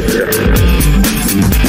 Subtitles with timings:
[0.00, 1.67] Yeah.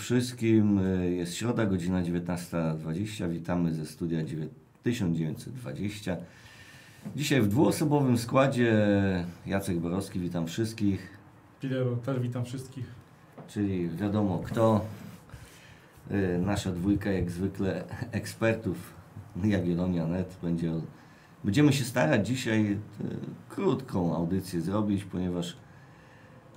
[0.00, 0.78] Wszystkim.
[0.78, 3.28] Y, Jest środa, godzina 19.20.
[3.30, 4.48] Witamy ze studia dziewię-
[4.82, 6.16] 1920.
[7.16, 8.74] Dzisiaj w dwuosobowym składzie
[9.46, 11.18] Jacek Borowski, witam wszystkich,
[11.60, 12.84] Pilero, też witam wszystkich.
[13.48, 14.84] czyli wiadomo kto.
[16.10, 18.76] Y, Nasza dwójka jak zwykle ekspertów
[19.44, 20.72] Jagiellonia Net będzie.
[21.44, 22.78] Będziemy się starać dzisiaj y,
[23.48, 25.56] krótką audycję zrobić, ponieważ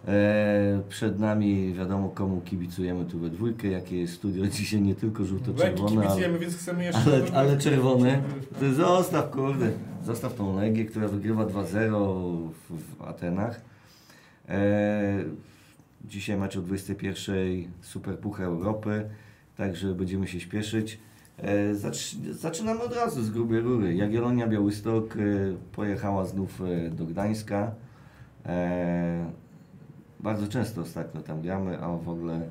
[0.08, 5.26] E, przed nami wiadomo komu kibicujemy tu we dwójkę, jakie jest studio dzisiaj nie tylko
[5.26, 7.02] żółto-czerwone, ale, kibicujemy, więc chcemy jeszcze...
[7.02, 8.22] ale, ale czerwone.
[8.60, 9.72] To zostaw kurde,
[10.06, 13.62] zostaw tą Legię, która wygrywa 2-0 w, w Atenach.
[14.50, 15.24] E,
[16.06, 17.36] dzisiaj mecz o 21
[17.82, 19.10] Superpucha Europy,
[19.58, 21.00] także będziemy się śpieszyć.
[21.38, 23.96] E, zacz, zaczynamy od razu z grubej rury.
[23.96, 25.20] Jagiellonia Białystok e,
[25.72, 27.72] pojechała znów e, do Gdańska.
[30.24, 32.42] Bardzo często ostatnio tam gramy, a w ogóle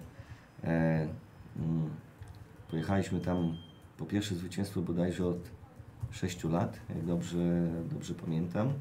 [0.64, 1.08] e,
[1.56, 1.90] mm,
[2.70, 3.56] pojechaliśmy tam
[3.98, 5.38] po pierwsze zwycięstwo bodajże od
[6.10, 7.38] 6 lat, jak dobrze,
[7.90, 8.72] dobrze pamiętam.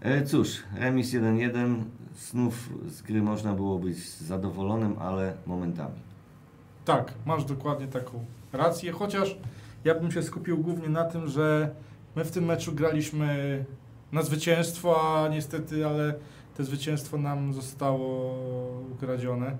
[0.00, 1.82] E, cóż, remis 1-1,
[2.16, 6.00] znów z gry można było być zadowolonym, ale momentami.
[6.84, 9.36] Tak, masz dokładnie taką rację, chociaż
[9.84, 11.70] ja bym się skupił głównie na tym, że
[12.16, 13.64] my w tym meczu graliśmy
[14.12, 16.14] na zwycięstwo, a niestety, ale
[16.56, 18.34] to zwycięstwo nam zostało
[18.92, 19.56] ukradzione.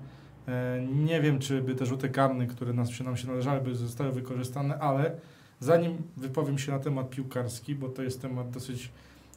[0.48, 3.74] E, Nie wiem, czy by te rzuty karne, które nas, się nam się należały, by
[3.74, 5.12] zostały wykorzystane, ale
[5.60, 8.90] zanim wypowiem się na temat piłkarski, bo to jest temat dosyć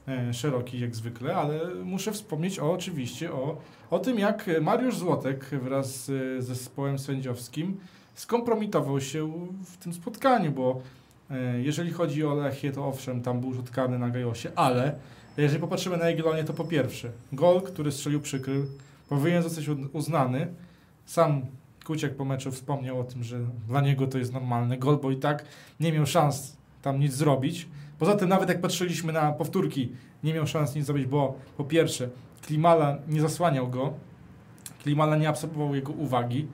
[0.07, 3.57] e, szeroki jak zwykle, ale muszę wspomnieć o, oczywiście o,
[3.89, 7.77] o tym, jak Mariusz Złotek wraz z zespołem sędziowskim
[8.15, 9.31] skompromitował się
[9.65, 10.81] w tym spotkaniu, bo
[11.31, 14.95] e, jeżeli chodzi o Lechię, to owszem, tam był rzut karny na Gajosie, ale
[15.37, 18.65] jeżeli popatrzymy na Jagiellonię, to po pierwsze, gol, który strzelił przykrył,
[19.09, 20.47] powinien zostać uznany.
[21.05, 21.41] Sam
[21.85, 25.17] Kuciak po meczu wspomniał o tym, że dla niego to jest normalny gol, bo i
[25.17, 25.45] tak
[25.79, 27.67] nie miał szans tam nic zrobić.
[27.99, 29.91] Poza tym nawet jak patrzyliśmy na powtórki,
[30.23, 32.09] nie miał szans nic zrobić, bo po pierwsze
[32.41, 33.93] Klimala nie zasłaniał go,
[34.83, 36.47] Klimala nie absorbował jego uwagi.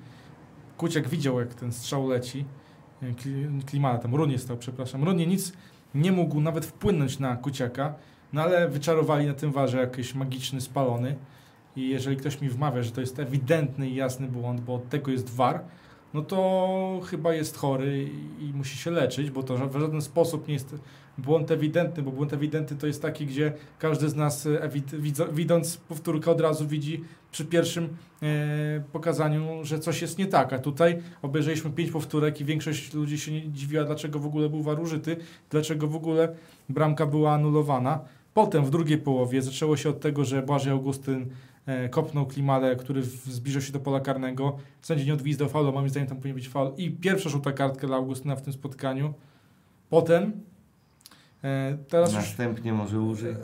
[0.77, 2.45] Kuciak widział, jak ten strzał leci.
[3.01, 5.03] Kli- Klimala, tam Runie stał, przepraszam.
[5.03, 5.53] Runie nic
[5.95, 7.93] nie mógł nawet wpłynąć na Kuciaka,
[8.33, 11.15] no ale wyczarowali na tym warze jakiś magiczny spalony.
[11.75, 15.11] I jeżeli ktoś mi wmawia, że to jest ewidentny i jasny błąd, bo od tego
[15.11, 15.61] jest war,
[16.13, 18.09] no to chyba jest chory
[18.39, 20.75] i, musi się leczyć, bo to w żaden sposób nie jest
[21.17, 24.69] błąd ewidentny, bo błąd ewidentny to jest taki, gdzie każdy z nas e,
[25.31, 27.89] widząc powtórkę od razu widzi przy pierwszym
[28.23, 30.53] e, pokazaniu, że coś jest nie tak.
[30.53, 34.63] A tutaj obejrzeliśmy pięć powtórek i większość ludzi się nie dziwiła, dlaczego w ogóle był
[34.63, 35.17] war użyty,
[35.49, 36.35] dlaczego w ogóle
[36.69, 37.99] bramka była anulowana.
[38.33, 41.25] Potem w drugiej połowie zaczęło się od tego, że Błażej Augustyn
[41.65, 44.57] e, kopnął Klimale, który zbliżył się do pola karnego.
[44.81, 46.71] Sędzia nie odgwizdał faulu, moim zdaniem tam powinien być faul.
[46.77, 49.13] I pierwsza żółta kartka dla Augustyna w tym spotkaniu.
[49.89, 50.31] Potem
[51.45, 53.31] e, teraz już Następnie może użyj.
[53.31, 53.35] E,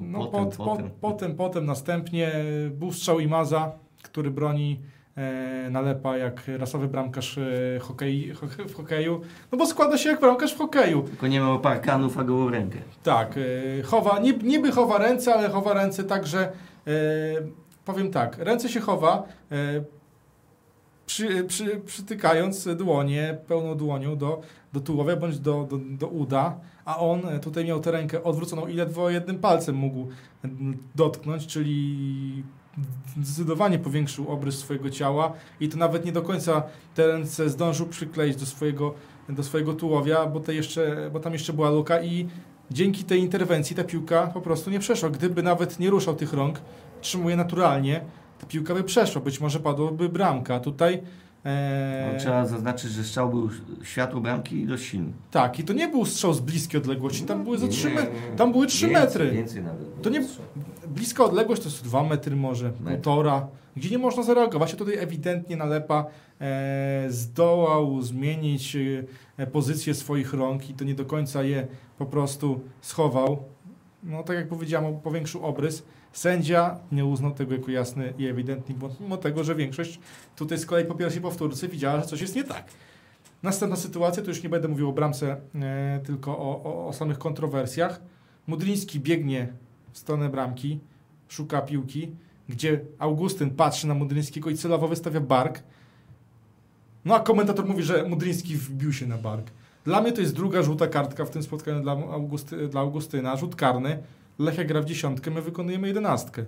[0.00, 0.66] No, Potem, potem, potem.
[0.66, 0.90] potem.
[1.00, 2.32] potem, potem następnie
[2.70, 3.72] był strzał Imaza,
[4.02, 4.80] który broni
[5.16, 9.20] e, nalepa jak rasowy bramkarz e, hokei, ho- w hokeju.
[9.52, 11.02] No bo składa się jak bramkarz w hokeju.
[11.02, 12.78] Tylko nie miał parkanów, a gołą rękę.
[13.02, 13.34] Tak,
[13.84, 16.52] chowa, niby, chowa ręce, ale chowa ręce także,
[17.84, 19.22] powiem tak, ręce się chowa,
[21.06, 24.40] przy, przy, przytykając dłonie, pełną dłonią do,
[24.72, 28.66] do tułowia bądź do, do, do uda, a on e, tutaj miał tę rękę odwróconą
[28.66, 30.08] i ledwo jednym palcem mógł
[30.94, 32.42] dotknąć, czyli
[33.22, 36.62] zdecydowanie powiększył obrys swojego ciała i to nawet nie do końca
[36.94, 38.94] te ręce zdążył przykleić do swojego,
[39.28, 42.26] do swojego tułowia, bo, te jeszcze, bo tam jeszcze była luka i
[42.70, 45.10] dzięki tej interwencji ta piłka po prostu nie przeszła.
[45.10, 46.60] Gdyby nawet nie ruszał tych rąk,
[47.00, 48.00] trzymuje naturalnie,
[48.40, 50.60] ta piłka by przeszła, być może padłoby bramka.
[50.60, 51.02] Tutaj
[51.48, 53.50] e, No, trzeba zaznaczyć, że strzał był
[53.82, 55.12] światło bramki i dość silny.
[55.30, 58.12] tak, i to nie był strzał z bliskiej odległości, tam były Nie, 3 nie, metry.
[58.36, 59.30] Tam były 3 Więcej, metry.
[59.30, 60.02] Więcej nawet.
[60.02, 60.24] To nie-
[60.88, 63.46] Bliska odległość to jest 2 metry może, półtora,
[63.76, 64.74] gdzie nie można zareagować.
[64.74, 66.06] A tutaj ewidentnie nalepa
[66.40, 68.76] e, zdołał zmienić
[69.36, 71.66] e, pozycję swoich rąk i to nie do końca je
[71.98, 73.42] po prostu schował.
[74.02, 75.82] no tak jak powiedziałem, powiększył obrys.
[76.12, 80.00] Sędzia nie uznał tego jako jasny i ewidentny błąd, mimo tego, że większość
[80.36, 82.64] tutaj z kolei po pierwszej powtórce widziała, że coś jest nie tak.
[83.42, 87.18] Następna sytuacja, to już nie będę mówił o bramce, e, tylko o, o, o samych
[87.18, 88.00] kontrowersjach.
[88.46, 89.52] Mudryński biegnie
[89.92, 90.80] w stronę bramki,
[91.28, 92.10] szuka piłki,
[92.48, 95.62] gdzie Augustyn patrzy na Mudryńskiego i celowo wystawia bark.
[97.04, 99.50] No a komentator mówi, że Mudryński wbił się na bark.
[99.84, 103.56] Dla mnie to jest druga żółta kartka w tym spotkaniu dla, Augusty, dla Augustyna, rzut
[103.56, 103.98] karny.
[104.38, 106.44] Lechia gra w dziesiątkę, my wykonujemy jedenastkę.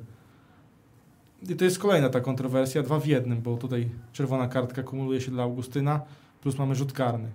[1.48, 5.30] I to jest kolejna ta kontrowersja, dwa w jednym, bo tutaj czerwona kartka kumuluje się
[5.30, 6.00] dla Augustyna,
[6.42, 7.28] plus mamy rzut karny.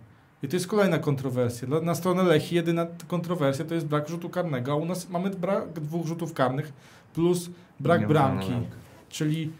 [0.44, 1.68] I to jest kolejna kontrowersja.
[1.68, 5.30] Dla- Na stronę Lechii jedyna kontrowersja to jest brak rzutu karnego, a u nas mamy
[5.30, 6.74] brak dwóch rzutów karnych
[7.13, 7.50] plus
[7.80, 8.68] brak Nieudana bramki.
[9.10, 9.51] Czyli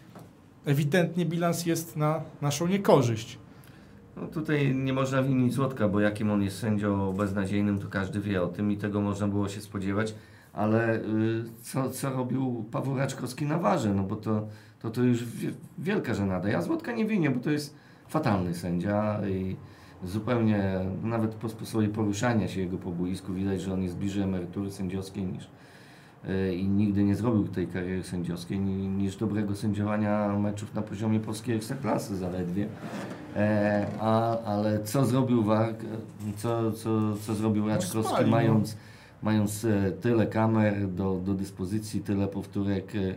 [0.66, 3.38] ewidentnie bilans jest na naszą niekorzyść.
[4.16, 8.42] No tutaj nie można winić Złotka, bo jakim on jest sędzią beznadziejnym, to każdy wie
[8.42, 10.14] o tym i tego można było się spodziewać.
[10.56, 11.02] Ale y,
[11.62, 13.94] co, co robił Paweł Raczkowski na warze?
[13.94, 14.46] No bo to,
[14.82, 16.48] to, to już wie, wielka żenada.
[16.48, 17.74] Ja Złotka nie winię, bo to jest
[18.08, 19.56] fatalny sędzia i
[20.04, 24.70] zupełnie, nawet po sposobie poruszania się jego po boisku widać, że on jest bliżej emerytury
[24.70, 25.48] sędziowskiej niż
[26.28, 31.20] y, i nigdy nie zrobił tej kariery sędziowskiej ni- niż dobrego sędziowania meczów na poziomie
[31.20, 32.66] polskiej ekstraklasy zaledwie.
[33.36, 35.80] E, a, ale co zrobił Wark,
[36.36, 38.36] co, co, co zrobił Raczkowski, spali, no.
[38.36, 38.76] mając,
[39.26, 42.92] mając e, tyle kamer do, do dyspozycji, tyle powtórek.
[42.96, 43.16] e,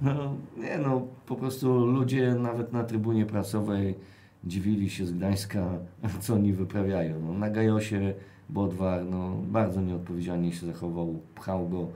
[0.00, 3.94] No, nie no, po prostu ludzie nawet na trybunie prasowej
[4.44, 5.66] dziwili się z Gdańska,
[6.22, 7.14] co oni wyprawiają.
[7.26, 8.14] No, na Gajosie
[8.48, 11.88] Bodwar no, bardzo nieodpowiedzialnie się zachował, pchał go,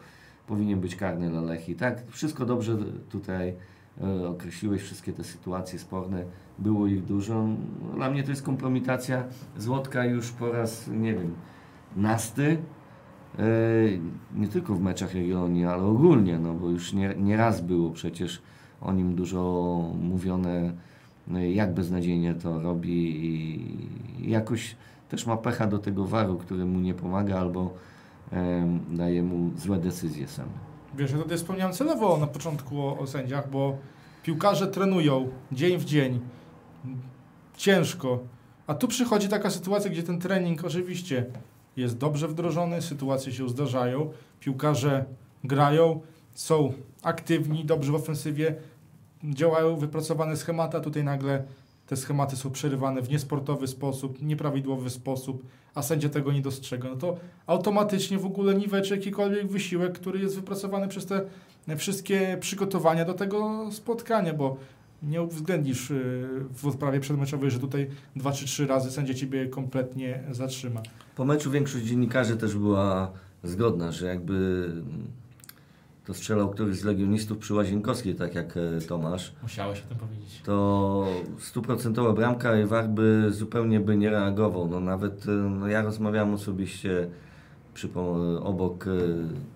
[0.46, 1.74] powinien być karny dla Lechi.
[1.74, 2.76] Tak, wszystko dobrze
[3.08, 3.54] tutaj
[4.02, 6.24] e, określiłeś, wszystkie te sytuacje sporne,
[6.58, 7.46] było ich dużo.
[7.94, 9.24] Dla mnie to jest kompromitacja
[9.58, 11.34] Złotka już po raz, nie wiem,
[11.96, 12.58] nasty.
[13.38, 13.42] E,
[14.34, 18.42] nie tylko w meczach Legionii, ale ogólnie, no bo już nie, nie raz było przecież
[18.80, 19.42] o nim dużo
[20.00, 20.72] mówione,
[21.28, 24.76] i jak beznadziejnie to robi i jakoś
[25.08, 27.74] też ma pecha do tego waru, który mu nie pomaga albo
[28.32, 30.46] em, daje mu złe decyzje sam.
[30.94, 33.76] Wiesz, ja tutaj wspomniałem celowo na początku o, o sędziach, bo
[34.22, 36.20] piłkarze trenują dzień w dzień,
[37.56, 38.18] ciężko,
[38.66, 41.26] a tu przychodzi taka sytuacja, gdzie ten trening oczywiście
[41.76, 45.04] jest dobrze wdrożony, sytuacje się zdarzają, piłkarze
[45.44, 46.00] grają,
[46.34, 46.72] są
[47.02, 48.54] aktywni, dobrze w ofensywie,
[49.24, 51.44] działają wypracowane schematy, a tutaj nagle
[51.86, 56.96] te schematy są przerywane w niesportowy sposób, nieprawidłowy sposób, a sędzia tego nie dostrzega, no
[56.96, 61.26] to automatycznie w ogóle niweczy jakikolwiek wysiłek, który jest wypracowany przez te
[61.76, 64.56] wszystkie przygotowania do tego spotkania, bo
[65.02, 70.22] nie uwzględnisz y, w odprawie przedmeczowej, że tutaj dwa czy trzy razy sędzia ciebie kompletnie
[70.30, 70.80] zatrzyma.
[71.16, 73.12] Po meczu większość dziennikarzy też była
[73.42, 74.68] zgodna, że jakby
[76.04, 80.42] to strzelał któryś z legionistów przy Łazienkowskiej, tak jak e, Tomasz, Musiałeś o tym powiedzieć.
[80.44, 81.06] to
[81.38, 84.68] stuprocentowa bramka i VAR by zupełnie by nie reagował.
[84.68, 87.08] No nawet e, no ja rozmawiałem osobiście
[87.74, 87.88] przy,
[88.42, 88.90] obok e,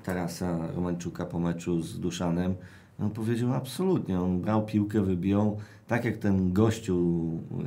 [0.05, 2.55] Tarasa Romańczuka po meczu z Duszanem.
[3.01, 5.57] On powiedział absolutnie, on brał piłkę, wybijał,
[5.87, 7.21] tak jak ten gościu,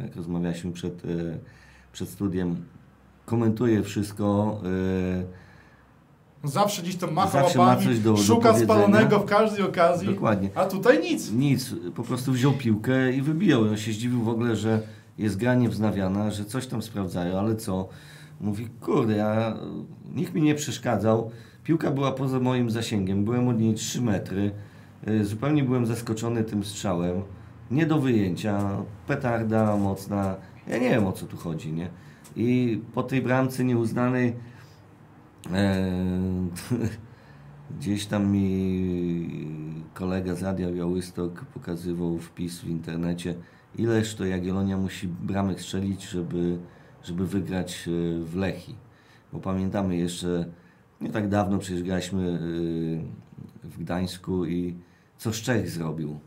[0.03, 1.07] jak rozmawialiśmy przed, e,
[1.93, 2.55] przed studiem,
[3.25, 4.57] komentuje wszystko.
[5.23, 5.47] e,
[6.43, 8.73] Zawsze gdzieś tam macha Zawsze ma łapami, coś do- do szuka powiedzenia.
[8.73, 10.49] spalonego w każdej okazji, Dokładnie.
[10.55, 11.31] a tutaj nic.
[11.31, 13.65] Nic, po prostu wziął piłkę i wybijał.
[13.65, 14.81] I On się zdziwił w ogóle, że
[15.17, 17.89] jest gra niewznawiana, że coś tam sprawdzają, ale co?
[18.41, 19.57] Mówi, kurde, ja,
[20.15, 21.31] nikt mi nie przeszkadzał.
[21.63, 24.51] Piłka była poza moim zasięgiem, byłem od niej 3 metry.
[25.07, 27.21] Y, Zupełnie byłem zaskoczony tym strzałem.
[27.71, 30.35] Nie do wyjęcia, petarda mocna.
[30.67, 31.89] Ja nie wiem o co tu chodzi, nie?
[32.35, 34.33] I po tej bramce nieuznanej
[35.53, 35.91] e,
[37.79, 39.29] Gdzieś tam mi
[39.93, 43.35] kolega z Radia Białystok pokazywał wpis w internecie,
[43.77, 46.57] ileż to Jagiellonia musi bramek strzelić, żeby,
[47.03, 48.75] żeby wygrać e, w Lechi.
[49.33, 50.45] Bo pamiętamy jeszcze,
[51.01, 54.75] nie tak dawno przecież graliśmy e, w Gdańsku i
[55.17, 56.19] co Szczech zrobił.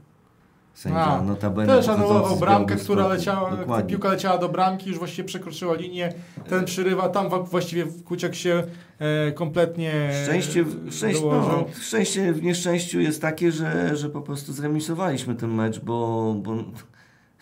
[0.75, 3.91] Sędzia A, notabene Też anulował bramkę, która leciała, Dokładnie.
[3.91, 6.13] piłka leciała do bramki, już właściwie przekroczyła linię,
[6.49, 8.63] ten przyrywa, tam właściwie Kuciak się
[8.99, 14.53] e, kompletnie Szczęście, w- szczęście, no, szczęście w nieszczęściu jest takie, że, że po prostu
[14.53, 16.55] zremisowaliśmy ten mecz, bo, bo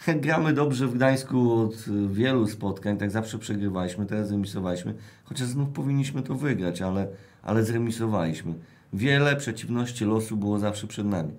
[0.22, 1.74] gramy dobrze w Gdańsku od
[2.08, 7.08] wielu spotkań, tak zawsze przegrywaliśmy, teraz zremisowaliśmy, chociaż znów powinniśmy to wygrać, ale,
[7.42, 8.54] ale zremisowaliśmy.
[8.92, 11.32] Wiele przeciwności losu było zawsze przed nami.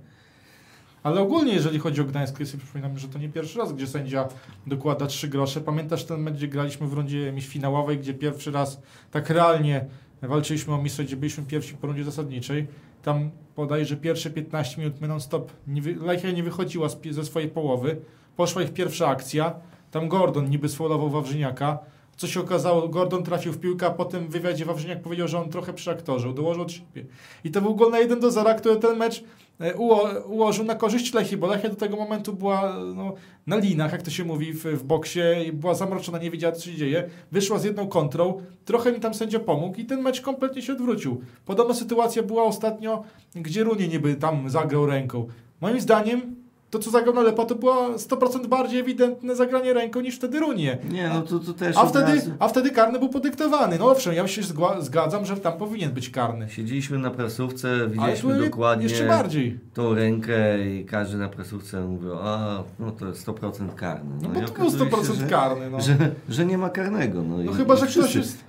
[1.03, 3.88] Ale ogólnie, jeżeli chodzi o Gdańsk, ja sobie przypominam, że to nie pierwszy raz, gdzie
[3.88, 4.27] sędzia
[4.68, 5.62] dokłada trzy grosze.
[5.62, 9.86] Pamiętasz ten mecz, gdzie graliśmy w rundzie finałowej, gdzie pierwszy raz tak realnie
[10.22, 12.68] walczyliśmy o mistrzostwo, gdzie byliśmy pierwsi po rundzie zasadniczej.
[13.03, 18.01] Tam bodajże pierwsze 15 minut my non-stop, nie Lechia nie wychodziła ze swojej połowy.
[18.36, 19.56] Poszła ich pierwsza akcja.
[19.91, 21.79] Tam Gordon niby sfaulował Wawrzyniaka.
[22.20, 25.50] Co się okazało, Gordon trafił w piłkę, a potem w wywiadzie Wawrzyniak powiedział, że on
[25.50, 27.06] trochę przy aktorze, dołożył od siebie.
[27.44, 29.24] I to był gol na 1 do 0, który ten mecz
[29.60, 33.14] e, uło, ułożył na korzyść Lechii, bo Lechia do tego momentu była no,
[33.48, 36.66] na linach, jak to się mówi w, w boksie, i była zamroczona, nie wiedziała co
[36.66, 37.10] się dzieje.
[37.32, 41.22] Wyszła z jedną kontrą, trochę mi tam sędzia pomógł i ten mecz kompletnie się odwrócił.
[41.46, 43.04] Podobna sytuacja była ostatnio,
[43.36, 45.28] gdzie Runie niby tam zagrał ręką.
[45.62, 46.36] Moim zdaniem
[46.70, 50.78] to, co zagrał na Lepa, to była 100% bardziej ewidentne zagranie ręką niż wtedy Runie.
[50.92, 53.80] Nie, no to, to też A wtedy, razu- a wtedy karny był podyktowany.
[53.80, 54.42] No owszem, ja się
[54.80, 56.50] zgadzam, że tam powinien być karny.
[56.50, 59.60] Siedzieliśmy na prasówce, widzieliśmy dokładnie jeszcze bardziej.
[59.74, 64.10] tą rękę i każdy na prasówce mówił, a no to jest 100% karny.
[64.22, 65.70] No i bo to był okazuje się, 100% że, karny.
[65.70, 65.96] No, Że,
[66.30, 67.22] że nie ma karnego.
[67.24, 68.44] No, no i, chyba, i że ktoś wszyscy- jest y,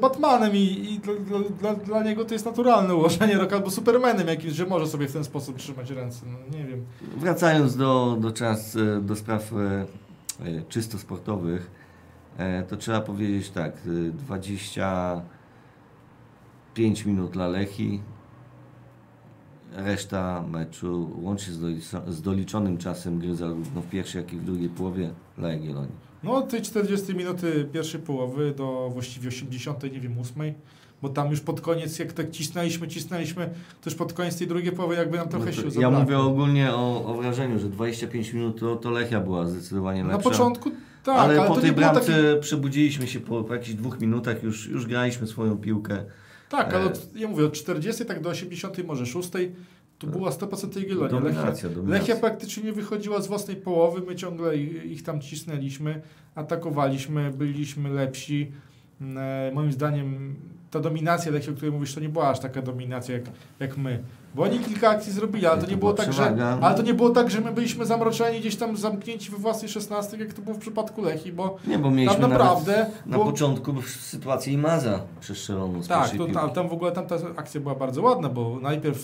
[0.00, 1.14] Batmanem i, i dla,
[1.60, 5.12] dla, dla, niego to jest naturalne ułożenie roku, albo Supermanem jakimś, że może sobie w
[5.12, 6.26] ten sposób trzymać ręce.
[6.26, 6.84] No, nie wiem.
[7.16, 9.86] Wracając do, do czas, e, do spraw e,
[10.68, 11.82] czysto sportowych,
[12.68, 18.02] to trzeba powiedzieć tak, e, 25 minut dla Lechi,
[19.72, 24.68] reszta meczu łącznie z, z doliczonym czasem gry zarówno w pierwszej, jak i w drugiej
[24.68, 26.01] połowie dla Jagiellonii.
[26.24, 30.54] No od tej 40 minuty pierwszej połowy do właściwie 80, nie wiem, 8,
[31.02, 33.46] bo tam już pod koniec, jak tak cisnęliśmy, cisnęliśmy,
[33.80, 36.00] to już pod koniec tej drugiej połowy jakby nam trochę No to sił ja zabrakło.
[36.00, 40.30] mówię ogólnie o, o wrażeniu, że 25 minut to, to Lechia była zdecydowanie Na lepsza.
[40.30, 40.70] początku
[41.04, 42.40] tak, ale, ale, po tej bramce takie...
[42.40, 46.04] przebudziliśmy się po, po jakichś dwóch minutach, już, już graliśmy swoją piłkę.
[46.48, 49.30] Tak, ale E, od, ja mówię, od 40 tak do 80, może 6,
[50.06, 51.20] to była 100% Jagiellonia.
[51.20, 52.00] Lechia, Dominacja, dominacja.
[52.00, 56.00] Lechia praktycznie nie wychodziła z własnej połowy, my ciągle ich, tam cisnęliśmy,
[56.34, 58.52] atakowaliśmy, byliśmy lepsi.
[59.16, 60.34] E, moim zdaniem
[60.70, 63.24] ta dominacja Lechii, o której mówisz, to nie była aż taka dominacja jak,
[63.60, 64.02] jak my.
[64.34, 67.10] Bo oni kilka akcji zrobili, ale to nie było tak, że, ale to nie było
[67.10, 70.58] tak, że my byliśmy zamroczeni gdzieś tam zamknięci we własnej 16, jak to było w
[70.58, 75.88] przypadku Lechii, bo Nie, bo mieliśmy tam naprawdę na było- początku sytuację Imaza przestrzeloną z
[75.88, 78.98] Tak, to, tam, tam w ogóle tamta akcja była bardzo ładna, bo najpierw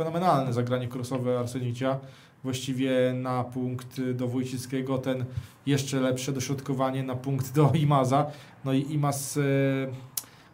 [0.00, 1.98] fenomenalne zagranie krosowe Arsenicia,
[2.44, 5.24] właściwie na punkt do Wójcickiego, ten
[5.66, 8.26] jeszcze lepsze dośrodkowanie na punkt do Imaza.
[8.64, 9.40] No i Imaz e,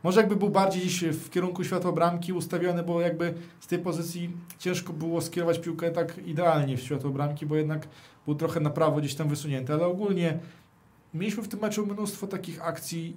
[0.03, 4.31] może jakby był bardziej gdzieś w kierunku światła bramki ustawiony, bo jakby z tej pozycji
[4.59, 7.88] ciężko było skierować piłkę tak idealnie w światło bramki, bo jednak
[8.25, 10.38] był trochę na prawo gdzieś tam wysunięty, ale ogólnie
[11.15, 13.17] mieliśmy w tym meczu mnóstwo takich akcji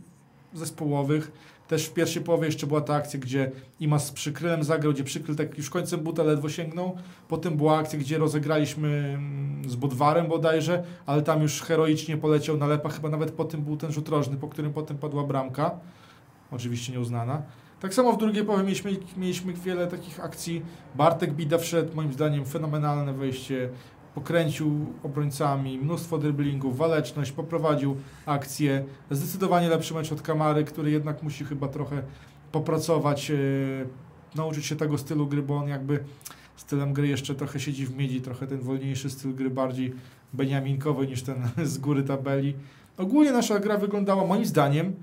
[0.53, 1.31] zespołowych.
[1.69, 5.35] Też w pierwszej połowie jeszcze była ta akcja, gdzie Imas z przykrylem zagrał, gdzie przykryl
[5.35, 6.95] tak już końcem buta ledwo sięgnął.
[7.27, 12.67] Potem była akcja, gdzie rozegraliśmy mm, z Bodwarem bodajże, ale tam już heroicznie poleciał na
[12.67, 12.89] lepa.
[12.89, 15.71] Chyba nawet po tym był ten rzut rożny, po którym potem padła bramka.
[16.51, 17.41] Oczywiście nieuznana.
[17.79, 20.61] Tak samo w drugiej połowie mieliśmy, mieliśmy wiele takich akcji.
[20.95, 23.69] Bartek Bida wszedł, moim zdaniem fenomenalne wejście.
[24.19, 27.95] Pokręcił obrońcami, mnóstwo driblingów, waleczność, poprowadził
[28.25, 28.85] akcję.
[29.11, 32.03] Zdecydowanie lepszy mecz od Kamary, który jednak musi chyba trochę
[32.51, 33.35] popracować, e,
[34.35, 36.03] nauczyć się tego stylu gry, bo on jakby
[36.55, 39.93] stylem gry jeszcze trochę siedzi w miedzi, trochę ten wolniejszy styl gry bardziej
[40.33, 42.55] beniaminkowy niż ten z góry tabeli.
[42.97, 44.93] Ogólnie nasza gra wyglądała moim zdaniem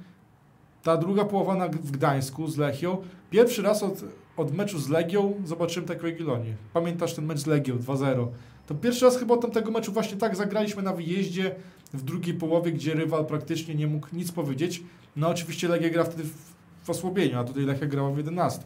[0.83, 2.97] ta druga połowa na, w Gdańsku z Lechią.
[3.31, 4.05] Pierwszy raz od,
[4.37, 6.55] od meczu z Legią zobaczyłem taką Jagiellonię.
[6.73, 8.27] Pamiętasz ten mecz z Legią 2-0?
[8.67, 11.55] To pierwszy raz chyba od tamtego meczu właśnie tak zagraliśmy na wyjeździe
[11.95, 14.83] w drugiej połowie, gdzie rywal praktycznie nie mógł nic powiedzieć.
[15.17, 16.35] No oczywiście Legia gra wtedy w,
[16.83, 18.63] w osłabieniu, a tutaj Lechia grała w 11.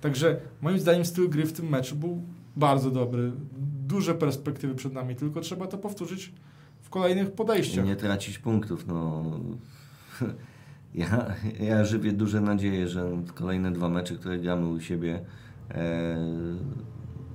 [0.00, 2.22] Także moim zdaniem styl gry w tym meczu był
[2.56, 3.32] bardzo dobry.
[3.86, 6.32] Duże perspektywy przed nami, tylko trzeba to powtórzyć
[6.82, 7.84] w kolejnych podejściach.
[7.84, 8.86] nie tracić punktów.
[8.86, 9.22] No.
[10.94, 11.26] Ja,
[11.60, 15.20] ja żywię duże nadzieje, że kolejne dwa mecze, które gramy u siebie,
[15.70, 16.16] e,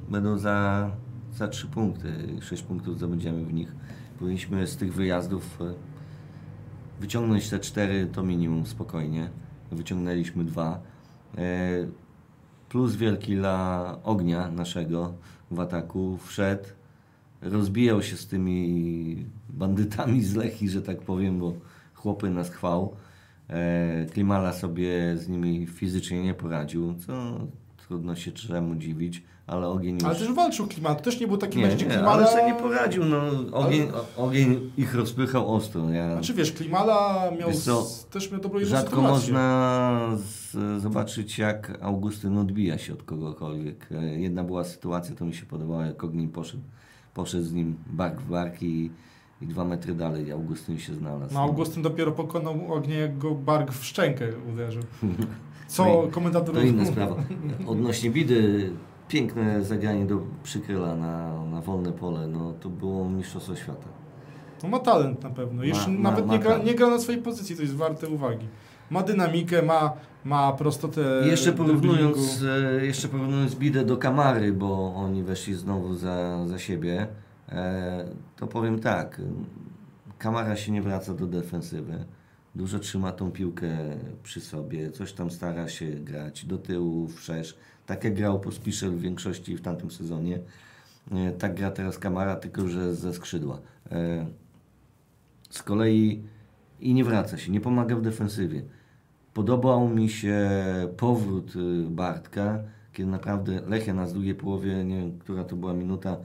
[0.10, 0.92] będą za,
[1.34, 2.14] za trzy punkty.
[2.42, 3.76] Sześć punktów zdobędziemy w nich.
[4.20, 5.74] Powinniśmy z tych wyjazdów e,
[7.00, 9.30] wyciągnąć te cztery, to minimum spokojnie.
[9.72, 10.82] Wyciągnęliśmy dwa.
[11.38, 11.88] E,
[12.70, 15.14] plus wielki dla ognia naszego
[15.52, 16.66] w ataku wszedł
[17.42, 21.54] rozbijał się z tymi bandytami z Lechi, że tak powiem, bo
[21.94, 22.96] chłopy nas chwał.
[23.50, 27.40] E, Klimala sobie z nimi fizycznie nie poradził, co
[27.78, 30.04] trudno się czemu dziwić, ale ogień już...
[30.04, 30.98] Ale też walczył klimat.
[30.98, 32.12] To też nie był taki nie, nie, Klimala...
[32.12, 33.88] ale sobie nie poradził, no ogień,
[34.18, 35.90] o- ogień ich rozpychał ostro.
[35.90, 39.10] Ja, Znaczy wiesz, Klimala miał Wiesz co, z, też miał dobrą Rzadko sytuację.
[39.12, 43.88] można z, zobaczyć, jak Augustyn odbija się od kogokolwiek.
[43.92, 46.64] E, Jedna była sytuacja, to mi się podobała, jak Ognin poszedł,
[47.14, 48.92] poszedł z nim bark w bark i,
[49.42, 51.34] i dwa metry dalej Augustyn się znalazł.
[51.34, 54.84] No Augustyn dopiero pokonał ognię, jak go bark w szczękę uderzył.
[55.68, 56.56] co No i komentatorów...
[56.62, 57.16] To inna sprawa.
[57.68, 58.72] Odnośnie Bidy,
[59.10, 63.88] piękne zagranie do przykryla na, na wolne pole, no to było mistrzostwo świata.
[64.64, 65.64] No ma talent na pewno.
[65.64, 68.08] Jeszcze Ma- ma- nawet ma nie, gra, nie gra na swojej pozycji, to jest warte
[68.08, 68.48] uwagi.
[68.90, 69.94] Ma dynamikę, ma,
[70.26, 72.44] ma prostotę jeszcze porównując,
[72.80, 77.08] e, jeszcze porównując Bidę do Kamary, bo oni weszli znowu za, za siebie,
[77.50, 79.22] e, to powiem tak,
[80.18, 82.06] Kamara się nie wraca do defensywy,
[82.56, 83.68] dużo trzyma tą piłkę
[84.24, 87.58] przy sobie, coś tam stara się grać do tyłu, wszerz,
[87.90, 90.40] tak jak grał Pospiszel w większości w tamtym sezonie,
[91.12, 93.60] e, tak gra teraz Kamara, tylko że ze skrzydła.
[93.92, 94.26] E,
[95.50, 96.24] z kolei
[96.80, 98.62] i nie wraca się, nie pomaga w defensywie.
[99.34, 100.50] Podobał mi się
[100.98, 102.60] powrót y, Bartka,
[102.94, 106.18] kiedy naprawdę Lechia nas w drugiej połowie, nie wiem, która to była minuta,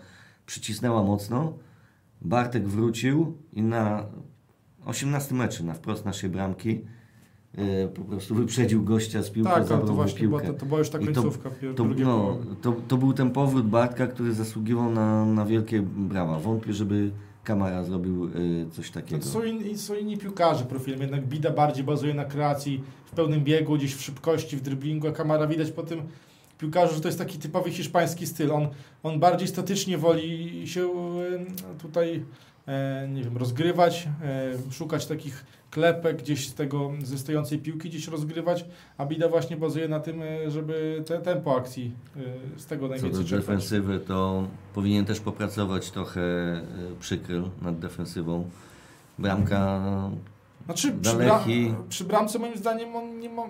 [0.47, 1.53] przycisnęła mocno.
[2.23, 4.07] Bartek wrócił i na
[4.85, 6.85] 18 meczu, na wprost naszej bramki,
[7.59, 10.55] y, po prostu wyprzedził gościa z piłką, Tak, zabrał to właśnie była, piłkę.
[10.55, 13.67] to, to była już ta to- końcówka To, drugiej no, to, to był ten powrót
[13.67, 16.39] Bartka, który zasługiwał na, na wielkie brawa.
[16.39, 17.11] Wątpię, żeby
[17.45, 19.23] Kamara zrobił y, coś takiego.
[19.23, 23.45] to są, inni, są inni piłkarze profilem, jednak Bida bardziej bazuje na kreacji, w pełnym
[23.45, 26.03] biegu, gdzieś w szybkości, w driblingu, a Kamara widać po tym
[26.59, 28.53] piłkarzu, że to jest taki typowy hiszpański styl.
[28.53, 28.69] On,
[29.03, 32.21] on bardziej statycznie woli się e, tutaj, e,
[33.09, 34.09] nie wiem, rozgrywać,
[34.69, 38.65] e, szukać takich klepek gdzieś z tego, ze stojącej piłki gdzieś rozgrywać,
[38.99, 41.93] a Bida właśnie bazuje na tym, e, żeby te tempo akcji
[42.57, 43.47] e, z tego Co do najwięcej czerpać.
[43.47, 46.21] defensywy, to powinien też popracować trochę
[47.01, 48.51] przykryl nad defensywą.
[49.19, 49.81] Bramka
[50.65, 53.43] Znaczy, przy, bra- przy bramce moim zdaniem on nie ma...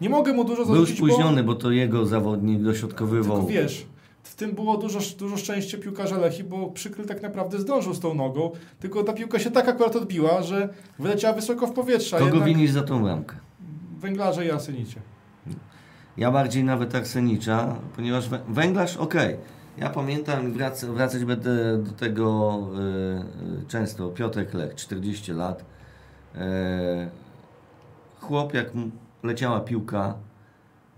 [0.00, 3.36] Nie mogę mu dużo był zarzucić, bo- spóźniony, bo to jego zawodnik dośrodkowywał.
[3.36, 3.86] Tylko wiesz,
[4.22, 8.14] w tym było dużo, dużo szczęścia piłkarza Lechi, bo przykryl tak naprawdę zdążył z tą
[8.14, 12.18] nogą, tylko ta piłka się tak akurat odbiła, że wyleciała wysoko w powietrze.
[12.18, 13.36] Kogo jednak winisz za tą bramkę?
[14.00, 15.00] Węglarze i Asynicie.
[16.16, 19.36] Ja bardziej nawet Arsenicza, ponieważ wę- węglarz, okej.
[19.78, 22.58] Ja pamiętam, wrac, wracać będę do tego
[23.58, 24.08] y, y, często.
[24.08, 25.64] Piotrek Lech, 40 lat.
[26.34, 27.08] E,
[28.20, 28.66] chłop, jak
[29.22, 30.14] leciała piłka,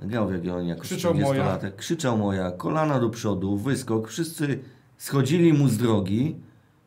[0.02, 1.44] grał w Jagiellonii jako Krzyczał moja.
[1.58, 4.58] 40-latek, krzyczał moja, kolana do przodu, wyskok, wszyscy
[4.98, 6.36] schodzili mu z drogi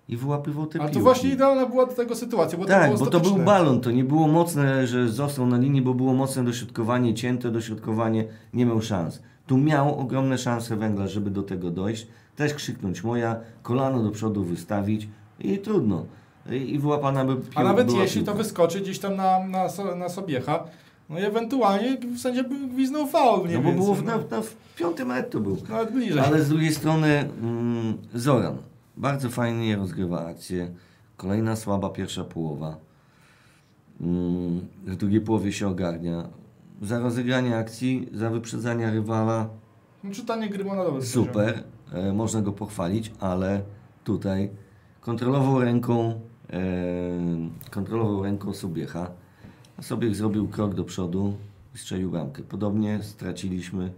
[0.09, 0.99] i wyłapywał te Ale piłki.
[0.99, 3.81] to właśnie idealna była do tego sytuacja, bo to Tak, było bo to był balon,
[3.81, 8.65] to nie było mocne, że został na linii, bo było mocne dośrodkowanie, cięte dośrodkowanie, nie
[8.65, 9.21] miał szans.
[9.47, 14.43] Tu miał ogromne szanse węgla, żeby do tego dojść, też krzyknąć moja, kolano do przodu
[14.43, 15.07] wystawić
[15.39, 16.05] i trudno.
[16.51, 17.59] I, wyłapana by piłka.
[17.59, 18.31] A nawet jeśli piłka.
[18.31, 20.63] to wyskoczy gdzieś tam na, na, na Sobiecha,
[21.09, 23.83] no i ewentualnie sędzia by gwiznął faul mniej No bo więcej.
[23.85, 24.11] było w, no.
[24.17, 25.57] na, na, w piątym to był.
[25.69, 26.19] Nawet bliżej.
[26.19, 28.57] Ale z drugiej strony mm, Zoran
[28.97, 30.71] bardzo fajnie rozgrywa akcję.
[31.17, 32.77] Kolejna słaba pierwsza połowa.
[34.01, 36.27] Mm, w drugiej połowie się ogarnia.
[36.81, 39.49] Za rozegranie akcji, za wyprzedzania rywala
[40.03, 41.05] No, czytanie gry ma na poziomie.
[41.05, 41.63] super,
[41.93, 43.61] e, można go pochwalić, ale
[44.03, 44.49] tutaj
[45.01, 46.59] kontrolował ręką e,
[47.71, 49.11] kontrolował ręką Sobiecha,
[49.77, 51.33] a Sobiech zrobił krok do przodu
[51.75, 52.43] i strzelił bramkę.
[52.43, 53.91] Podobnie straciliśmy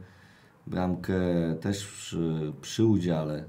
[0.68, 1.16] bramkę
[1.62, 3.44] też przy, przy udziale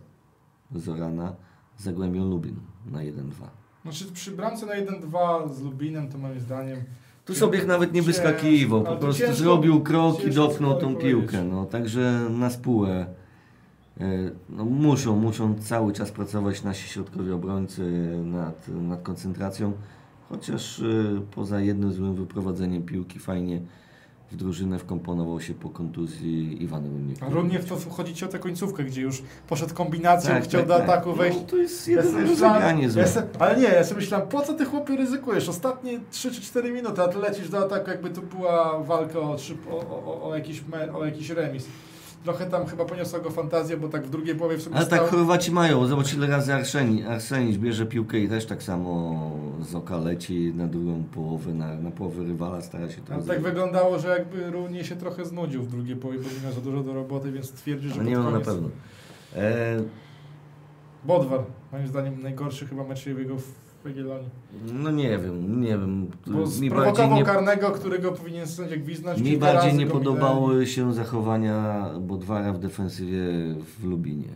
[0.75, 1.33] Zorana
[1.77, 3.13] z Zagłębią Lubin na 1-2.
[3.83, 6.85] Znaczy przy bramce na 1-2 z Lubinem to moim zdaniem
[7.25, 11.45] Tu Sobiech nawet nie wyskakiwał, po prostu ciężko- zrobił krok i dopnął tą piłkę.
[11.45, 13.07] No, także na spółę
[14.01, 19.73] e, no, muszą, muszą cały czas pracować nasi środkowi obrońcy nad, nad koncentracją,
[20.29, 20.85] chociaż e,
[21.35, 23.61] poza jednym złym wyprowadzeniem piłki fajnie
[24.33, 27.23] w drużynę wkomponował się po kontuzji Iwan Rudnik.
[27.23, 30.69] A Runiew to chodzi ci o tę końcówkę, gdzie już poszedł kombinacją, Tak, chciał tak,
[30.69, 30.89] do tak.
[30.89, 31.39] ataku wejść.
[31.41, 34.43] No, to jest Ja jedyne myślałem- rozegranie ja se- ale nie, ja sobie myślałem, po
[34.43, 35.49] co ty chłopie ryzykujesz?
[35.49, 39.37] Ostatnie 3 czy 4 minuty, a ty lecisz do ataku, jakby to była walka o,
[39.71, 41.67] o, o, o, jakiś, me, o jakiś remis.
[42.27, 44.99] Trochę tam chyba poniosła go fantazja, bo tak w drugiej połowie w sobie Ale stał.
[44.99, 47.05] tak Chorwaci mają, zobacz ile razy Arseni,
[47.59, 49.21] bierze piłkę i też tak samo
[49.61, 53.43] z oka leci na drugą połowę, na, na połowę rywala, stara się to Ale tak
[53.43, 56.95] wyglądało, że jakby Runie się trochę znudził w drugiej połowie, bo miał za dużo do
[56.95, 58.69] roboty, więc stwierdził, że No nie no na koniec- pewno.
[59.37, 59.77] E,
[61.05, 61.41] Bodwar,
[61.73, 63.53] moim zdaniem najgorszy chyba mecz jego w
[63.87, 64.29] Jagiellonii.
[64.73, 66.07] no nie wiem, nie wiem.
[66.27, 69.21] Bo Mi bardziej sprowokował nie, karnego, którego powinien sędzia gwizdnąć.
[69.21, 69.93] mi bardziej nie minęli.
[69.93, 73.23] podobały się zachowania Bodwara w defensywie
[73.81, 74.29] w Lubinie.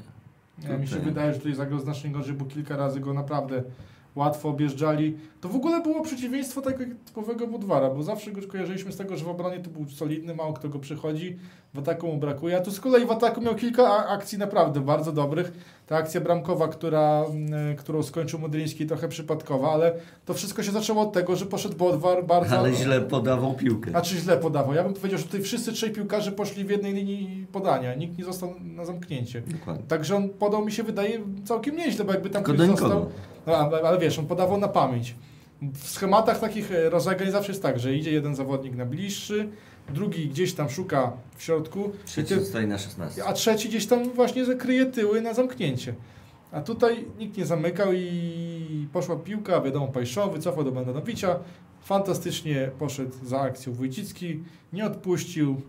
[0.69, 3.63] Ja, mi się wydaje, że tutaj zagrał znacznie gorzej, bo kilka razy go naprawdę
[4.15, 5.17] łatwo objeżdżali.
[5.41, 9.25] To w ogóle było przeciwieństwo tego typowego Budwara, bo zawsze go kojarzyliśmy z tego, że
[9.25, 11.39] w obronie to był solidny, mało kto go przychodzi,
[11.75, 15.13] w ataku mu brakuje, a tu z kolei w ataku miał kilka akcji naprawdę bardzo
[15.13, 15.53] dobrych.
[15.87, 19.93] Ta akcja bramkowa, która, mm, którą skończył Modryński, trochę przypadkowa, ale
[20.25, 22.59] to wszystko się zaczęło od tego, że poszedł Bodwar bardzo...
[22.59, 23.91] Ale źle podawał piłkę.
[23.95, 24.75] A czy źle podawał?
[24.75, 27.95] Ja bym powiedział, że tutaj wszyscy trzej piłkarze poszli w jednej linii podania.
[27.95, 29.43] Nikt nie został na zamknięcie.
[29.47, 29.85] Dokładnie.
[29.89, 32.89] Także on podał mi się wydaje całkiem nieźle, bo jakby tam Tylko ktoś został.
[32.89, 33.11] nikogo.
[33.47, 35.15] No, ale, ale wiesz, on podawał na pamięć.
[35.63, 39.49] W schematach takich e, rozegrań zawsze jest tak, że idzie jeden zawodnik na bliższy,
[39.95, 43.25] drugi gdzieś tam szuka w środku, Trzeci ty- zostaje na 16.
[43.25, 45.95] a trzeci gdzieś tam właśnie zakryje tyły na zamknięcie.
[46.53, 51.39] A tutaj nikt nie zamykał i poszła piłka, wiadomo, Pajszowy, wycofał do Bandanowicza.
[51.85, 54.41] Fantastycznie poszedł za akcją Wójcicki,
[54.73, 55.61] nie odpuścił.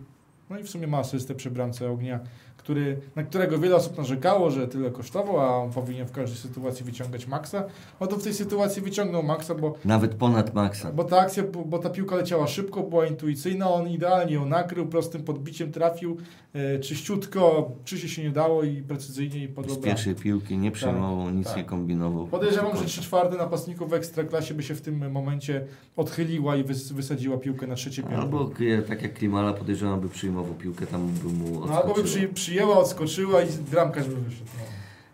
[0.50, 2.20] No i w sumie ma asystę przy bramce ognia,
[2.62, 6.84] który, na którego wiele osób narzekało, że tyle kosztował, a on powinien w każdej sytuacji
[6.84, 7.64] wyciągać maksa.
[8.00, 10.92] No to w tej sytuacji wyciągnął maksa, bo Nawet ponad maksa.
[10.92, 15.22] bo ta akcja, bo ta piłka leciała szybko, była intuicyjna, on idealnie ją nakrył, prostym
[15.22, 16.16] podbiciem trafił,
[16.54, 19.86] e, czyściutko, czyście się nie dało i precyzyjnie i Z podał bramkę.
[19.88, 21.56] pierwszej piłki nie przejmował, nic tak.
[21.56, 22.26] nie kombinował.
[22.26, 25.64] Podejrzewam, że 3 czwarte napastników w Ekstraklasie by się w tym momencie
[25.96, 28.22] odchyliła i wys wysadziła piłkę na trzecie piętro.
[28.22, 28.50] Albo
[28.88, 32.32] tak jak Klimala podejrzewam, by przyjmował piłkę, tam by mu no, albo by odskoczyło.
[32.34, 34.50] przy, przyjęła, odskoczyła i bramkarz by wyszedł.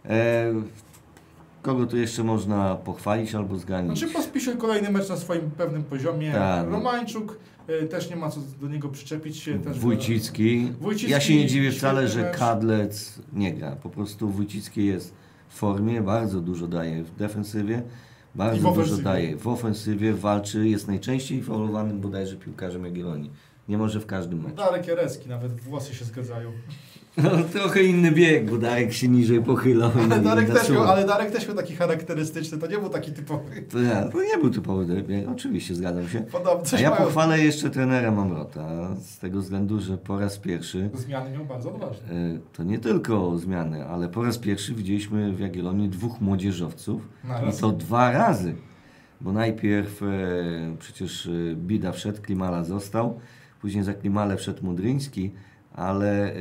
[0.04, 0.10] No.
[0.14, 0.54] E,
[1.62, 3.98] kogo tu jeszcze można pochwalić albo zganić?
[3.98, 6.32] Znaczy Pospisil kolejny mecz na swoim pewnym poziomie.
[6.32, 6.68] Tak.
[6.68, 9.58] Romańczuk e, też nie ma co do niego przyczepić się.
[9.58, 10.72] Też Wójcicki.
[10.80, 12.32] Wójcicki Ja się nie dziwię wcale, że.
[12.38, 13.76] Kadlec nie gra.
[13.76, 15.14] Po prostu Wójcicki jest
[15.48, 17.82] w formie, bardzo dużo daje w defensywie,
[18.34, 23.30] bardzo w dużo daje w ofensywie, walczy, jest najczęściej faulowanym bodajże piłkarzem Jagiellonii.
[23.68, 24.56] Nie może w każdym meczu.
[24.56, 26.52] Darek Jarecki, nawet włosy się zgadzają.
[27.22, 29.90] No, trochę inny bieg, bo Darek się niżej pochylał.
[29.90, 33.12] i Ale Darek, też miał, ale Darek też miał taki charakterystyczny, to nie był taki
[33.12, 33.62] typowy.
[33.62, 36.20] To, ja, to nie był typowy bieg, oczywiście zgadzam się.
[36.20, 37.02] Podobny, A ja mają.
[37.02, 42.08] pochwalę jeszcze trenera Mamrota z tego względu, że po raz pierwszy Zmiany miał bardzo odważne.
[42.10, 47.08] E, To nie tylko zmiany, ale po raz pierwszy widzieliśmy w Jagiellonii dwóch młodzieżowców
[47.54, 48.54] i to dwa razy.
[49.20, 50.06] Bo najpierw e,
[50.78, 53.20] przecież e, Bida wszedł, Klimala został,
[53.60, 55.30] później za Klimale wszedł Mudryński,
[55.78, 56.36] ale e,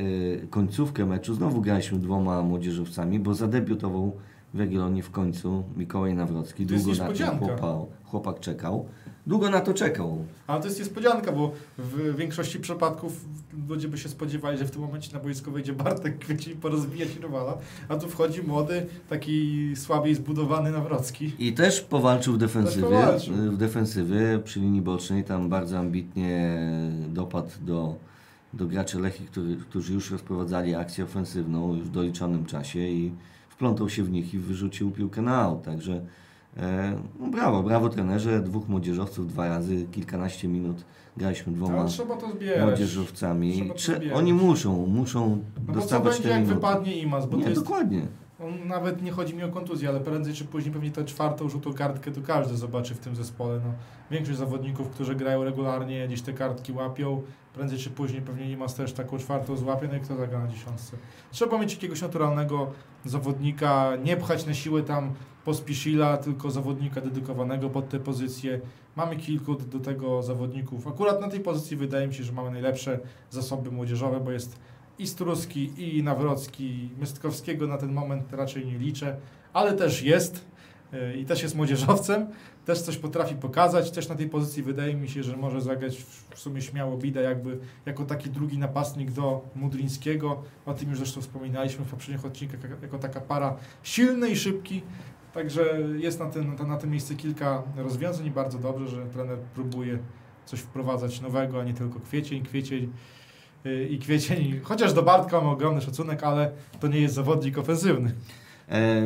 [0.50, 4.12] końcówkę meczu znowu graliśmy dwoma młodzieżowcami, bo zadebiutował
[4.54, 6.66] w Jagiellonii w końcu Mikołaj Nawrocki.
[6.66, 7.56] To Długo na to niespodzianka.
[8.04, 8.86] chłopak, czekał.
[9.26, 10.18] Długo na to czekał.
[10.46, 13.24] Ale to jest niespodzianka, bo w większości przypadków
[13.68, 17.58] ludzie by się spodziewali, że w tym momencie na boisko wejdzie Bartek Kwiecień porozbijać rywala,
[17.88, 21.32] a tu wchodzi młody, taki słabiej zbudowany Nawrocki.
[21.38, 22.88] I też powalczył w defensywie.
[22.88, 23.34] Też powalczył.
[23.34, 26.60] W defensywie przy linii bocznej tam bardzo ambitnie
[27.08, 27.94] dopadł do,
[28.52, 33.12] do graczy Lechii, który, którzy już rozprowadzali akcję ofensywną już w doliczonym czasie i
[33.48, 35.62] wplątał się w nich i wyrzucił piłkę na aut.
[35.62, 36.00] Także
[36.56, 38.40] e, no brawo, brawo trenerze.
[38.40, 40.84] Dwóch młodzieżowców dwa razy, kilkanaście minut
[41.16, 41.86] graliśmy dwoma
[42.60, 43.54] młodzieżowcami.
[43.54, 43.90] Zbierać.
[44.14, 46.54] oni muszą, muszą No bo co dostawać będzie te jak minuty.
[46.54, 48.02] wypadnie Imas, bo Nie, jest dokładnie.
[48.44, 51.74] On nawet nie chodzi mi o kontuzję, ale prędzej czy później pewnie tę czwartą żółtą
[51.74, 53.60] kartkę to każdy zobaczy w tym zespole.
[53.64, 53.72] No,
[54.10, 57.22] większość zawodników, którzy grają regularnie, gdzieś te kartki łapią.
[57.54, 60.48] Prędzej czy później pewnie nie ma też taką czwartą złapie, no i kto zagra na
[60.48, 60.96] dziesiątce.
[61.30, 62.70] Trzeba mieć jakiegoś naturalnego
[63.04, 68.60] zawodnika, nie pchać na siłę tam Pospiszila, tylko zawodnika dedykowanego pod tę pozycję.
[68.96, 70.86] Mamy kilku do, do tego zawodników.
[70.86, 72.98] Akurat na tej pozycji wydaje mi się, że mamy najlepsze
[73.30, 74.60] zasoby młodzieżowe, bo jest
[74.98, 76.90] i Struski, i Nawrocki.
[76.98, 79.16] Mystkowskiego na ten moment raczej nie liczę,
[79.52, 80.44] ale też jest
[80.92, 82.26] yy, i też jest młodzieżowcem.
[82.64, 83.90] Też coś potrafi pokazać.
[83.90, 85.96] Też na tej pozycji wydaje mi się, że może zagrać
[86.30, 90.42] w, sumie śmiało Bida jakby jako taki drugi napastnik do Mudrińskiego.
[90.66, 94.82] O tym już zresztą wspominaliśmy w poprzednich odcinkach, jako, taka para silny i szybki.
[95.32, 99.98] Także jest na, ten, na, tym miejscu kilka rozwiązań i bardzo dobrze, że trener próbuje
[100.44, 102.92] coś wprowadzać nowego, a nie tylko kwiecień, kwiecień
[103.90, 104.60] i kwiecień.
[104.62, 108.12] Chociaż do Bartka mam ogromny szacunek, ale to nie jest zawodnik ofensywny.
[108.68, 109.02] E,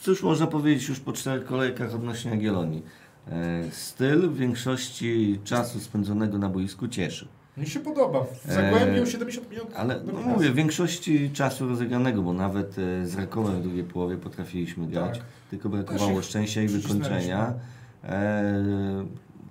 [0.00, 2.82] cóż można powiedzieć już po czterech kolejkach odnośnie Jagiellonii?
[3.28, 7.28] E, styl w większości czasu spędzonego na boisku cieszy.
[7.56, 8.24] Mi się podoba.
[8.24, 9.66] W Eee, Zagłębiu 70 minut.
[9.76, 14.16] Ale no mówię, w większości czasu rozegranego, bo nawet e, z Rakowem w drugiej połowie
[14.16, 15.26] potrafiliśmy grać, Tak.
[15.50, 17.54] tylko brakowało szczęścia i wykończenia.
[18.04, 18.54] E,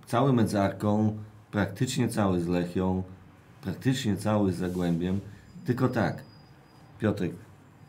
[0.07, 1.17] cały mecz z Arką,
[1.51, 3.03] praktycznie cały z Lechią,
[3.61, 5.19] praktycznie cały z Zagłębiem.
[5.65, 6.23] Tylko tak,
[6.99, 7.31] Piotrek,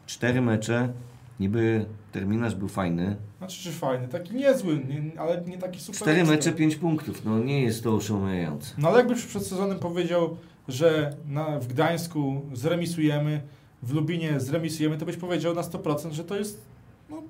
[0.06, 0.92] cztery mecze,
[1.40, 6.00] niby terminarz był fajny, Znaczy, czy fajny, taki niezły, nie, ale nie taki super.
[6.00, 7.24] Cztery mecze, pięć punktów.
[7.24, 8.74] No nie jest to oszałamiające.
[8.78, 10.36] No ale jakbyś przed sezonem powiedział,
[10.68, 13.42] że na, w Gdańsku zremisujemy,
[13.82, 16.62] w Lubinie zremisujemy, to byś powiedział na 100%, że to jest,
[17.10, 17.22] no,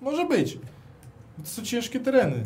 [0.00, 0.58] może być.
[1.42, 2.44] To są ciężkie tereny.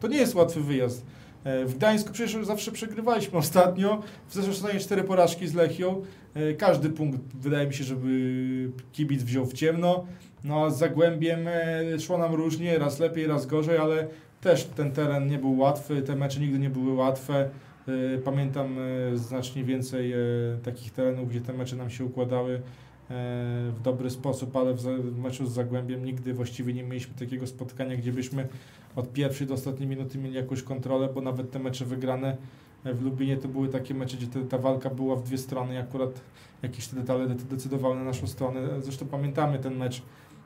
[0.00, 1.06] To nie jest łatwy wyjazd.
[1.44, 4.02] E, W Gdańsku przecież zawsze przegrywaliśmy ostatnio.
[4.28, 6.02] W zeszłym sezonie cztery porażki z Lechią.
[6.34, 10.04] E, Każdy punkt wydaje mi się, żeby kibic wziął w ciemno.
[10.44, 14.06] No a z Zagłębiem e, szło nam różnie, raz lepiej, raz gorzej, ale
[14.40, 17.50] też ten teren nie był łatwy, te mecze nigdy nie były łatwe.
[18.24, 18.76] Pamiętam
[19.14, 20.14] znacznie więcej
[20.62, 22.60] takich terenów, gdzie te mecze nam się układały
[23.70, 28.12] w dobry sposób, ale w meczu z Zagłębiem nigdy właściwie nie mieliśmy takiego spotkania, gdzie
[28.12, 28.48] byśmy
[28.96, 32.36] od pierwszej do ostatniej minuty mieli jakąś kontrolę, bo nawet te mecze wygrane
[32.84, 36.20] w Lublinie to były takie mecze, gdzie ta walka była w dwie strony i akurat
[36.62, 38.60] jakieś te detale de- decydowały na naszą stronę.
[38.82, 40.02] Zresztą pamiętamy ten mecz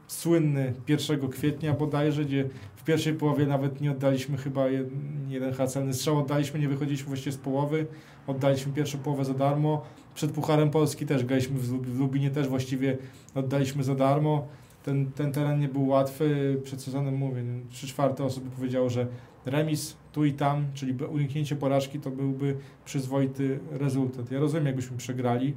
[0.06, 4.88] słynny 1 kwietnia bodajże, gdzie w pierwszej połowie nawet nie oddaliśmy chyba jed-
[5.28, 7.86] jeden chyba celny strzał, oddaliśmy, nie wychodziliśmy właściwie z połowy,
[8.26, 9.82] oddaliśmy pierwszą połowę za darmo.
[10.14, 12.98] Przed Pucharem Polski też graliśmy w, Lub- w Lublinie, też właściwie
[13.34, 14.46] oddaliśmy za darmo.
[14.88, 16.56] Ten, ten teren nie był łatwy.
[16.64, 19.06] Przed sezonem mówię, nie, trzy czwarte osób powiedziało, że
[19.46, 24.30] remis tu i tam, czyli uniknięcie porażki, to byłby przyzwoity rezultat.
[24.30, 25.54] Ja rozumiem, jakbyśmy przegrali,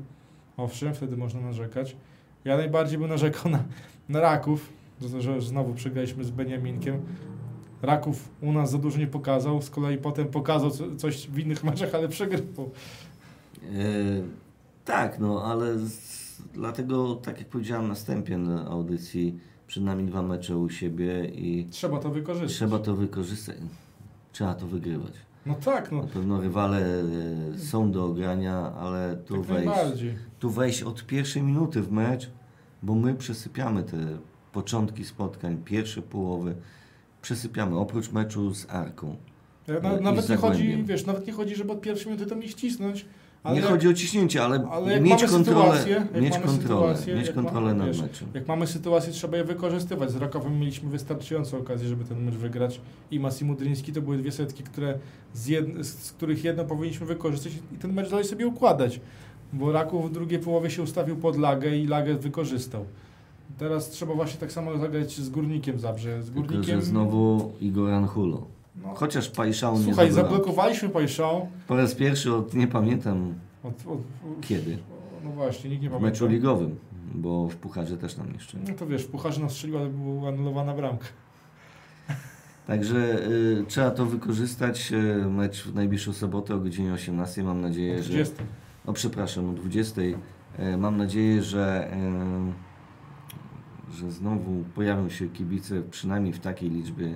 [0.58, 1.96] owszem, wtedy można narzekać.
[2.46, 3.64] Ja najbardziej bym narzekał na,
[4.10, 4.70] na Raków,
[5.20, 7.02] że znowu przegraliśmy z Beniaminkiem.
[7.82, 11.64] Raków u nas za dużo nie pokazał, z kolei potem pokazał co, coś w innych
[11.64, 12.72] meczach, ale przegrywał.
[13.64, 13.68] E,
[14.86, 16.21] tak, no ale z,
[16.54, 21.68] dlatego, tak jak powiedziałem na wstępie na audycji, przed nami dwa mecze u siebie i
[21.72, 22.54] Trzeba to wykorzystać.
[22.54, 23.56] trzeba to wykorzystać.
[24.32, 25.12] Trzeba to wygrywać.
[25.46, 26.02] No tak, no.
[26.02, 27.02] Na pewno rywale
[27.54, 30.04] e, są do ogrania, ale tu Tak wejść,
[30.40, 32.30] tu wejść od pierwszej minuty w mecz,
[32.84, 33.98] bo my przesypiamy te
[34.52, 36.56] początki spotkań, pierwsze połowy,
[37.22, 39.16] przesypiamy, oprócz meczu z Arką.
[39.68, 42.36] Ja, No na, nawet nie chodzi, wiesz, nawet nie chodzi, żeby od pierwszej minuty to
[42.36, 43.06] mnie ścisnąć,
[43.44, 45.86] ale nie jak, chodzi o ciśnięcie, ale, ale mieć kontrolę,
[46.22, 48.28] mieć kontrolę, mieć jak kontrolę mamy, nad wiesz, meczem.
[48.34, 50.12] jak mamy sytuację, trzeba je wykorzystywać.
[50.12, 52.82] Z Rakowem mieliśmy wystarczającą okazję, żeby ten mecz wygrać.
[53.12, 55.00] I Massimo Dryński to były dwie setki, które
[55.34, 59.00] z, z których jedną powinniśmy wykorzystać i ten mecz dalej sobie układać.
[59.54, 62.86] Bo Raków w drugiej połowie się ustawił pod lagę i lagę wykorzystał.
[63.58, 66.24] Teraz trzeba właśnie tak samo zagrać z Górnikiem Zabrze.
[66.24, 66.80] Z Tylko, Górnikiem...
[66.80, 68.48] że znowu Igor Anhulo.
[68.76, 70.32] No, Chociaż Pajszał nie Słuchaj, zabrał.
[70.32, 71.48] zablokowaliśmy Pajszą.
[71.68, 74.00] Po raz pierwszy od nie pamiętam Od, od,
[74.42, 74.78] kiedy.
[75.24, 76.10] No właśnie, nikt nie W pamięta.
[76.12, 76.76] meczu ligowym,
[77.16, 78.58] bo w pucharze też nam jeszcze.
[78.68, 81.06] No to wiesz, w pucharze nas strzeliła, ale była anulowana bramka.
[82.68, 84.92] Także y, trzeba to wykorzystać.
[84.92, 87.44] Y, mecz w najbliższą sobotę o godzinie 18.
[87.44, 88.04] Mam nadzieję, O że.
[88.04, 88.36] 30.
[88.86, 90.02] O przepraszam, o 20.
[90.02, 90.16] Y,
[90.78, 91.92] mam nadzieję, że,
[93.92, 97.16] y, że znowu pojawią się kibice przynajmniej w takiej liczbie,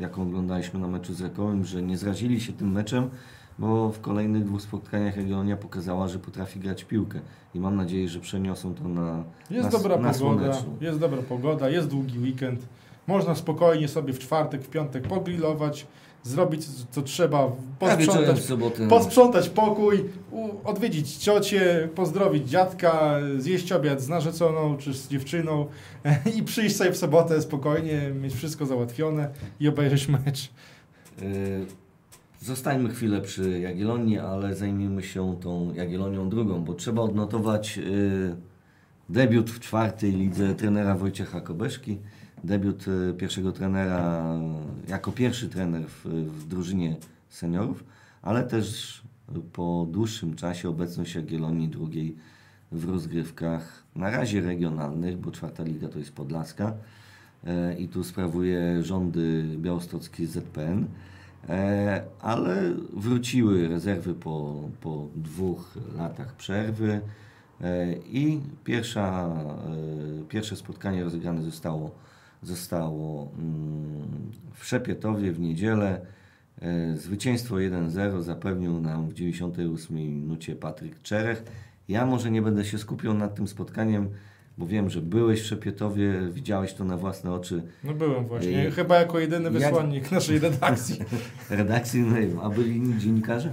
[0.00, 3.10] jaką oglądaliśmy na meczu z Rakowem, że nie zrazili się tym meczem,
[3.58, 7.20] bo w kolejnych dwóch spotkaniach Jagiellonia pokazała, że potrafi grać piłkę.
[7.54, 10.76] I mam nadzieję, że przeniosą to na, Jest na, dobra na pogoda, słoneczną.
[10.80, 12.60] jest dobra pogoda, jest długi weekend.
[13.08, 15.86] Można spokojnie sobie w czwartek, w piątek pogrillować,
[16.22, 18.40] zrobić co trzeba, posprzątać,
[18.88, 20.04] posprzątać pokój,
[20.64, 25.66] odwiedzić ciocię, pozdrowić dziadka, zjeść obiad z narzeczoną czy z dziewczyną
[26.36, 29.28] i przyjść sobie w sobotę spokojnie, mieć wszystko załatwione
[29.60, 30.50] i obejrzeć mecz.
[31.22, 31.66] Y,
[32.40, 38.36] Zostańmy chwilę przy Jagiellonii, ale zajmijmy się tą Jagiellonią drugą, bo trzeba odnotować y,
[39.08, 41.98] debiut w czwartej lidze trenera Wojciecha Kobeszki,
[42.44, 44.24] debiut y, pierwszego trenera
[44.88, 46.96] jako pierwszy trener w, w drużynie
[47.28, 47.84] seniorów,
[48.22, 48.98] ale też
[49.52, 52.16] po dłuższym czasie obecność Jagiellonii drugiej
[52.72, 56.72] w rozgrywkach na razie regionalnych, bo czwarta liga to jest Podlaska
[57.44, 60.86] e, i tu sprawuje rządy białostocki ZPN.
[61.48, 67.00] E, ale wróciły rezerwy po, po dwóch latach przerwy
[67.60, 69.30] e, i pierwsza,
[70.28, 71.90] pierwsze spotkanie rozegrane zostało,
[72.42, 76.00] zostało mm, w Szepietowie w niedzielę.
[76.62, 81.42] E, Zwycięstwo 1-0 zapewnił nam w 98 minucie Patryk Czerech.
[81.88, 84.08] Ja może nie będę się skupiał nad tym spotkaniem,
[84.58, 88.70] bo wiem, że byłeś w Szepietowie, widziałeś to na własne oczy No byłem właśnie, I-
[88.70, 90.98] chyba jako jedyny Jak- wysłannik naszej redakcji.
[91.50, 92.00] redakcji,
[92.34, 93.50] no a byli inni dziennikarze?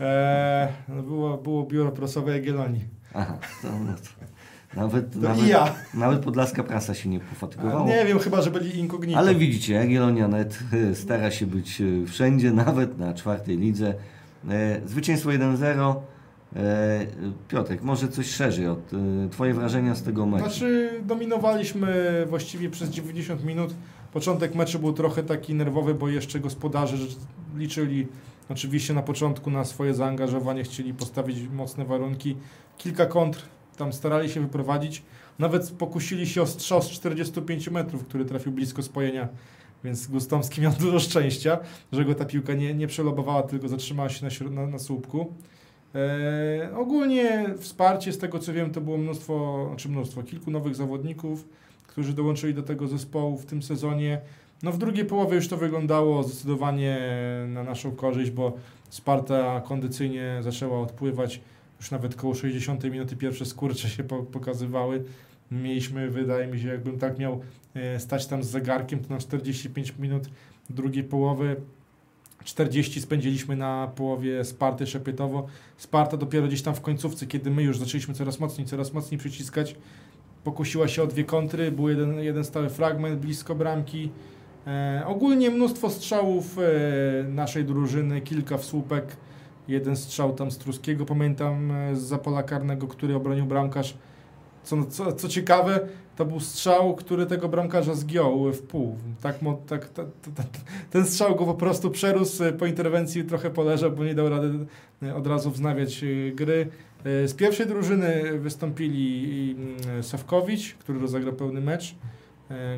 [0.00, 0.68] Eee,
[1.02, 2.84] było, było biuro prasowe Jagiellonii.
[3.14, 4.26] Aha, to, no to.
[4.76, 5.74] Nawet, To nawet, ja.
[5.94, 7.86] nawet podlaska prasa się nie pofatygowała.
[7.88, 9.18] Nie wiem, chyba, że byli incognito.
[9.18, 10.58] Ale widzicie, Jagiellonia net
[10.90, 13.94] e, stara się być e, wszędzie, nawet na czwartej lidze.
[14.50, 15.94] E, Zwycięstwo 1-0.
[16.56, 17.06] E,
[17.48, 18.90] Piotrek, może coś szerzej od
[19.30, 20.44] Twoje wrażenia z tego meczu.
[20.44, 23.74] Znaczy, dominowaliśmy właściwie przez 90 minut.
[24.12, 26.96] Początek meczu był trochę taki nerwowy, bo jeszcze gospodarze
[27.56, 28.06] liczyli
[28.48, 32.36] oczywiście na początku na swoje zaangażowanie, chcieli postawić mocne warunki.
[32.78, 33.42] Kilka kontr
[33.78, 35.02] tam starali się wyprowadzić.
[35.38, 39.28] Nawet pokusili się o strzał z 45 metrów, który trafił blisko spojenia,
[39.84, 41.58] więc Gustomski miał dużo szczęścia,
[41.92, 45.32] że go ta piłka nie, nie przelobowała, tylko zatrzymała się na, na, na słupku.
[45.94, 51.48] E, ogólnie wsparcie, z tego co wiem, to było mnóstwo, znaczy mnóstwo, kilku nowych zawodników,
[51.86, 54.20] którzy dołączyli do tego zespołu w tym sezonie.
[54.62, 56.98] No w drugiej połowie już to wyglądało zdecydowanie
[57.48, 58.52] na naszą korzyść, bo
[58.90, 61.40] Sparta kondycyjnie zaczęła odpływać.
[61.80, 65.04] Już nawet koło 60 minuty pierwsze skurcze się po, pokazywały.
[65.50, 67.40] Mieliśmy, wydaje mi się, jakbym tak miał
[67.74, 70.28] e, stać tam z zegarkiem, to na 45 minut
[70.70, 71.56] drugiej połowy
[72.44, 75.46] 40 spędziliśmy na połowie Sparty Szepietowo.
[75.76, 79.76] Sparta dopiero gdzieś tam w końcówce, kiedy my już zaczęliśmy coraz mocniej, coraz mocniej przyciskać,
[80.44, 84.10] pokusiła się o dwie kontry, był jeden, jeden stały fragment blisko bramki.
[84.66, 86.62] E, ogólnie mnóstwo strzałów e,
[87.28, 89.16] naszej drużyny, kilka w słupek,
[89.68, 93.94] jeden strzał tam z Truskiego, pamiętam e, z zapola karnego, który obronił bramkarz.
[94.64, 95.80] Co, co, co ciekawe,
[96.16, 98.96] to był strzał, który tego bramkarza zgiął w pół.
[99.22, 100.42] Tak, tak, ta, ta, ta,
[100.90, 104.66] ten strzał go po prostu przerósł, e, po interwencji trochę poleżał, bo nie dał rady
[105.02, 106.04] e, od razu wznawiać
[106.34, 106.68] gry.
[107.04, 111.94] Z pierwszej drużyny wystąpili mm, Sawkowicz, który rozegrał pełny mecz.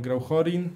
[0.00, 0.68] Grał Chorin,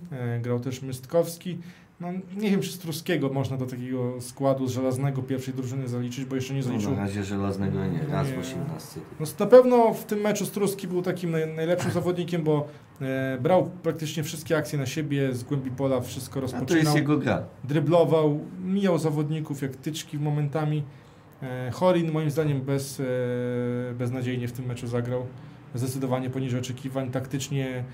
[0.42, 1.58] grał też Mystkowski.
[2.04, 2.12] No,
[2.42, 6.34] nie wiem, czy z Truskiego można do takiego składu z żelaznego pierwszej drużyny zaliczyć, bo
[6.34, 6.90] jeszcze nie No, zaliczył.
[6.90, 8.34] na razie żelaznego nie, raz Nie.
[8.34, 9.00] w 18.
[9.20, 12.68] No, na pewno w tym meczu Struski był takim naj, najlepszym zawodnikiem, bo
[13.00, 16.96] e, brał praktycznie wszystkie akcje na siebie, z głębi pola wszystko A to jest rozpoczynał,
[16.96, 17.42] jego gra.
[17.64, 20.82] dryblował, mijał zawodników jak tyczki momentami.
[21.42, 23.04] E, Chorin moim zdaniem bez, e,
[23.98, 25.26] beznadziejnie w tym meczu zagrał.
[25.74, 27.84] Zdecydowanie poniżej oczekiwań, taktycznie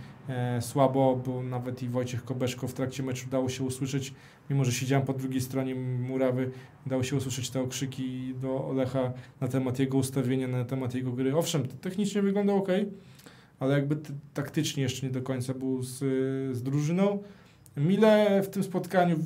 [0.60, 4.14] słabo, bo nawet i Wojciech Kobeszko w trakcie meczu dało się usłyszeć,
[4.50, 6.50] mimo że siedziałem po drugiej stronie murawy,
[6.86, 11.36] dało się usłyszeć te okrzyki do Olecha na temat jego ustawienia, na temat jego gry.
[11.36, 12.68] Owszem, technicznie wyglądał ok,
[13.58, 13.96] ale jakby
[14.34, 15.98] taktycznie jeszcze nie do końca był z,
[16.56, 17.18] z drużyną.
[17.76, 19.16] Mile w tym spotkaniu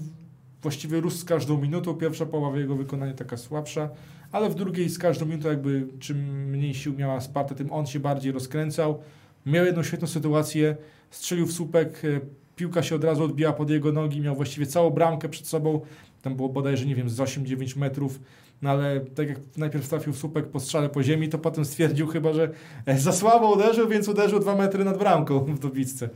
[0.62, 1.94] właściwie rósł z każdą minutą.
[1.94, 3.90] Pierwsza połowa jego wykonania taka słabsza,
[4.32, 8.00] ale w drugiej z każdą minutą jakby czym mniej sił miała Sparta, tym on się
[8.00, 9.02] bardziej rozkręcał.
[9.46, 10.76] Miał jedną świetną sytuację,
[11.10, 12.20] strzelił w słupek, e,
[12.56, 15.80] piłka się od razu odbiła pod jego nogi, miał właściwie całą bramkę przed sobą.
[16.22, 18.20] Tam było bodajże, nie wiem, z 8-9 metrów.
[18.62, 22.06] No ale tak jak najpierw trafił w słupek po strzale po ziemi, to potem stwierdził
[22.06, 22.50] chyba, że
[22.86, 26.08] e, za słabo uderzył, więc uderzył 2 metry nad bramką w dobicce.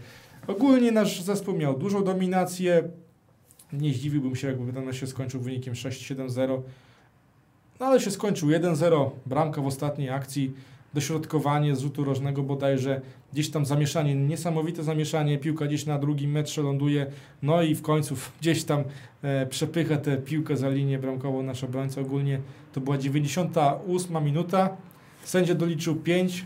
[0.46, 2.88] Ogólnie nasz zespół miał dużą dominację.
[3.72, 6.60] Nie zdziwiłbym się, jakby ten się skończył wynikiem 6-7-0.
[7.80, 10.52] No ale się skończył 1-0, bramka w ostatniej akcji,
[10.94, 13.00] dośrodkowanie rzutu rożnego bodajże,
[13.32, 17.06] gdzieś tam zamieszanie, niesamowite zamieszanie, piłka gdzieś na drugim metrze ląduje,
[17.42, 18.84] no i w końcu gdzieś tam
[19.22, 22.00] e, przepycha tę piłkę za linię bramkową nasz obrońca.
[22.00, 22.40] Ogólnie
[22.72, 24.76] to była 98 minuta,
[25.24, 26.44] sędzia doliczył 5,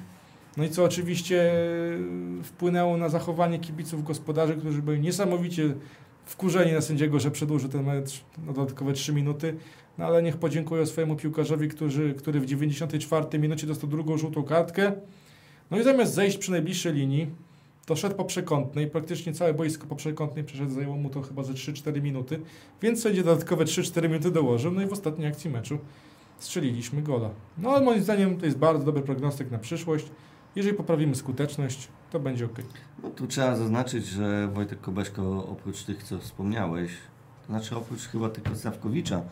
[0.57, 5.75] no i co oczywiście e, wpłynęło na zachowanie kibiców gospodarzy, którzy byli niesamowicie
[6.27, 9.57] wkurzeni na sędziego, że przedłużył ten mecz na dodatkowe 3 minuty.
[9.99, 14.93] No ale niech podziękuję swojemu piłkarzowi, który, który w 94 minucie dostał drugą żółtą kartkę.
[15.71, 17.31] No i zamiast zejść przy najbliższej linii,
[17.87, 21.53] to szedł po przekątnej, praktycznie całe boisko po przekątnej przeszedł, zajęło mu to chyba ze
[21.53, 22.41] 3-4 minuty,
[22.83, 25.79] więc sędzia dodatkowe 3-4 minuty dołożył, no i w ostatniej akcji meczu
[26.39, 27.31] strzeliliśmy gola.
[27.59, 30.07] No ale moim zdaniem to jest bardzo dobry prognostyk na przyszłość.
[30.57, 32.59] Jeżeli poprawimy skuteczność, to będzie ok.
[33.03, 36.91] No tu trzeba zaznaczyć, że Wojtek Kobeszko oprócz tych, co wspomniałeś,
[37.41, 39.23] to znaczy oprócz chyba tylko Sawkowicza,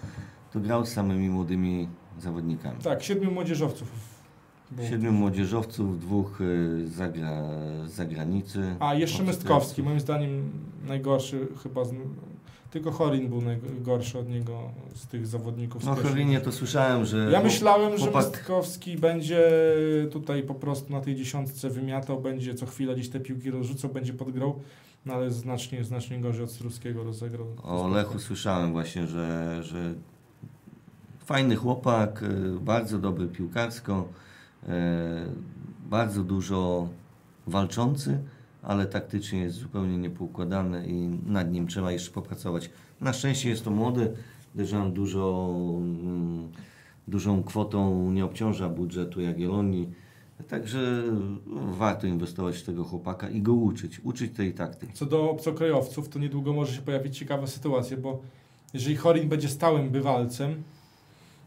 [0.53, 2.83] to grał z samymi młodymi zawodnikami.
[2.83, 3.89] Tak, siedmiu młodzieżowców.
[4.71, 4.89] było.
[4.89, 7.43] Siedmiu młodzieżowców, dwóch y, z zagra,
[7.87, 8.77] z zagranicy.
[8.81, 10.51] A jeszcze Mystkowski, moim zdaniem
[10.87, 11.93] najgorszy chyba, z,
[12.71, 14.61] tylko Chorin był najgorszy od niego
[14.95, 15.85] z tych zawodników.
[15.85, 15.95] No.
[15.95, 17.31] Chorinie to słyszałem, że...
[17.33, 19.51] Ja myślałem, że chłopak- Mystkowski będzie
[20.13, 24.13] tutaj po prostu na tej dziesiątce wymiatał, będzie co chwilę gdzieś te piłki rozrzucał, będzie
[24.13, 24.61] podgrał,
[25.07, 27.47] no ale znacznie, znacznie gorzej od Struskiego rozegrał.
[27.63, 29.95] O Lechu słyszałem właśnie, że, że
[31.31, 34.09] fajny chłopak, y, bardzo dobry piłkarsko,
[34.63, 34.69] y,
[35.91, 36.89] bardzo dużo
[37.47, 38.19] walczący,
[38.63, 42.71] ale taktycznie jest zupełnie niepoukładany i nad nim trzeba jeszcze popracować.
[43.01, 44.13] Na szczęście jest to młody,
[44.53, 46.49] podejrzewam dużo, mm,
[47.09, 49.89] dużą kwotą nie obciąża budżetu Jagiellonii,
[50.49, 51.03] także
[51.53, 54.93] warto inwestować w tego chłopaka i go uczyć, uczyć tej taktyki.
[54.93, 58.21] Co do obcokrajowców, to niedługo może się pojawić ciekawa sytuacja, bo
[58.75, 60.63] jeżeli Chorin będzie stałym bywalcem,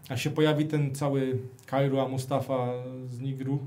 [0.10, 2.68] a się pojawi ten cały Kairu, a Mustafa
[3.10, 3.60] z Nigru,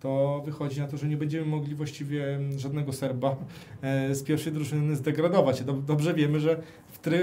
[0.00, 3.36] to wychodzi na to, że nie będziemy mogli właściwie żadnego Serba
[3.82, 5.62] e, z pierwszej drużyny zdegradować.
[5.62, 6.62] Dob- Dobrze wiemy, że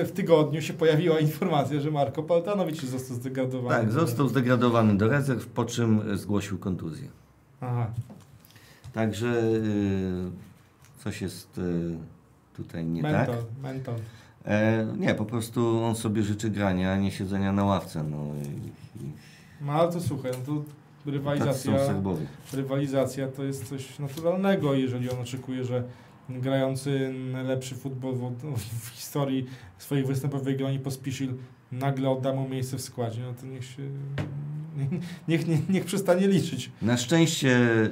[0.05, 3.83] w, tygodniu się pojawiła informacja, że Marko Paltanowicz został zdegradowany.
[3.83, 7.07] Tak, został zdegradowany do rezerw, po czym zgłosił kontuzję.
[7.61, 7.91] Aha.
[8.93, 10.31] Także y,
[11.03, 11.59] coś jest
[12.57, 13.45] tutaj nie mental, tak.
[13.63, 13.95] mental.
[14.47, 18.03] E, nie, po prostu on sobie życzy grania, a nie siedzenia na ławce.
[18.03, 19.11] No, i, i,
[19.61, 22.25] No ale to słuchaj, no to rywalizacja, Serbowie.
[22.53, 25.83] rywalizacja to jest coś naturalnego, jeżeli on oczekuje, że
[26.29, 29.45] grający najlepszy futbol w, w historii
[29.77, 31.33] swoich występów w Jagiellonii Pospisil
[31.71, 33.83] nagle odda mu miejsce w składzie, no to niech się
[35.27, 36.71] niech, niech, niech przestanie liczyć.
[36.81, 37.89] Na szczęście y,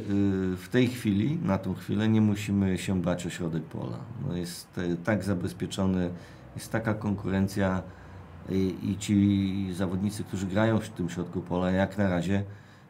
[0.57, 3.97] w tej chwili, na tą chwilę nie musimy się bać o środek pola.
[4.27, 6.09] No jest y, tak zabezpieczony,
[6.55, 7.83] jest taka konkurencja
[8.49, 12.43] i, i ci zawodnicy, którzy grają w tym środku pola, jak na razie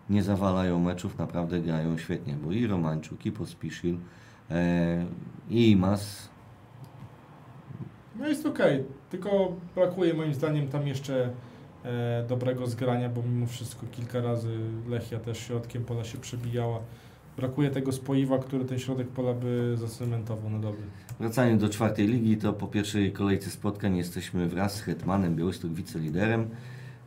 [0.09, 3.97] nie zawalają meczów, naprawdę grają świetnie, bo i Romanczuk, i Pospisil,
[4.51, 5.05] e,
[5.49, 6.29] i Imas,
[8.19, 11.29] No jest okej, tylko brakuje moim zdaniem tam jeszcze
[11.85, 16.79] e, dobrego zgrania, bo mimo wszystko kilka razy Lechia też środkiem pola się przebijała.
[17.37, 20.83] Brakuje tego spoiwa, który ten środek pola by zacementował na dobry.
[21.19, 26.49] Wracając do czwartej ligi, to po pierwszej kolejce spotkań jesteśmy wraz z Hetmanem, Białystok wiceliderem.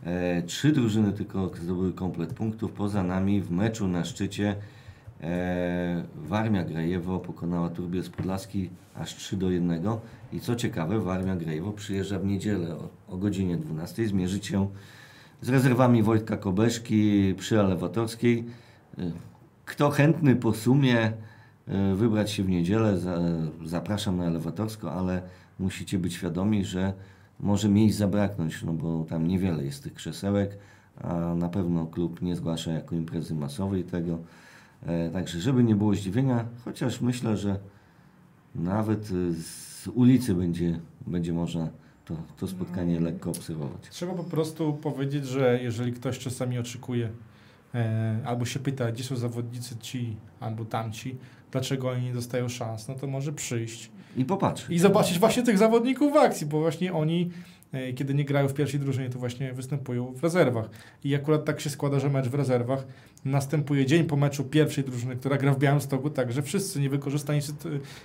[0.05, 2.73] E, trzy drużyny tylko zdobyły komplet punktów.
[2.73, 4.57] Poza nami w meczu na szczycie
[5.21, 9.83] e, Warmia Grajewo pokonała Turbiec Podlaski aż 3 do 1.
[10.33, 14.69] I co ciekawe, Warmia Grajewo przyjeżdża w niedzielę o, o godzinie 12 zmierzyć się
[15.41, 18.45] z rezerwami Wojtka Kobeszki przy Elewatorskiej.
[19.69, 21.13] Kto chętny po sumie
[21.67, 23.19] e, wybrać się w niedzielę, za,
[23.65, 25.23] zapraszam na Elewatorsko, ale
[25.59, 26.93] musicie być świadomi, że
[27.41, 30.59] może miejsc zabraknąć, no bo tam niewiele jest tych krzesełek,
[31.01, 34.19] a na pewno klub nie zgłasza jako imprezy masowej tego.
[34.87, 37.59] E, także żeby nie było zdziwienia, chociaż myślę, że
[38.55, 41.69] nawet e, z ulicy będzie, będzie można
[42.05, 43.89] to, to spotkanie lekko obserwować.
[43.91, 47.11] Trzeba po prostu powiedzieć, że jeżeli ktoś czasami oczekuje
[48.25, 51.17] albo się pyta, gdzie są zawodnicy ci albo tamci,
[51.51, 54.71] dlaczego oni nie dostają szans, no to może przyjść I popatrz.
[54.71, 57.58] i zobaczyć właśnie tych zawodników w akcji, bo właśnie oni, e,
[57.97, 60.71] kiedy nie grają w pierwszej drużynie, to właśnie występują w rezerwach.
[61.05, 62.87] I akurat tak się składa, że mecz w rezerwach
[63.25, 67.41] następuje dzień po meczu pierwszej drużyny, która gra w Białymstoku, także wszyscy niewykorzystani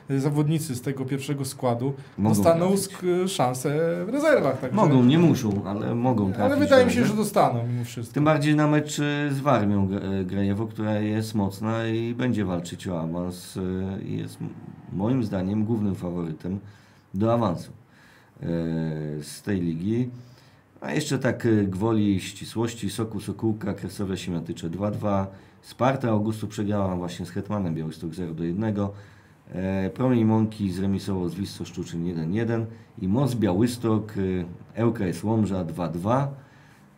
[0.10, 3.70] e, zawodnicy z tego pierwszego składu Mogą dostaną sk- szansę
[4.06, 4.60] w rezerwach.
[4.60, 6.52] Także, Mogą, nie muszą, ale mogą trafić.
[6.52, 7.12] ale wydaje mi się, dobrze.
[7.14, 8.14] że dostaną mimo wszystko.
[8.14, 12.46] Tym bardziej na mecz e, z Warmią G- e, Grajewo, która jest mocna i będzie
[12.46, 14.38] walczyć o awans e, i jest
[14.94, 16.60] moim zdaniem głównym faworytem
[17.14, 17.83] do awansu e,
[19.22, 20.10] z tej ligi.
[20.84, 25.26] A jeszcze tak e, gwoli ścisłości, Soku Sokółka, Kresowe Siemiatycze 2-2,
[25.62, 28.76] Sparta Augustu przegrała właśnie z Hetmanem Białystok 0 do 1.
[29.54, 32.66] E, Promień Mąki zremisował z Wisło Szczuczyn 1-1
[33.02, 34.14] i Most Białystok,
[34.76, 36.28] e, ŁKS Łomża 2-2.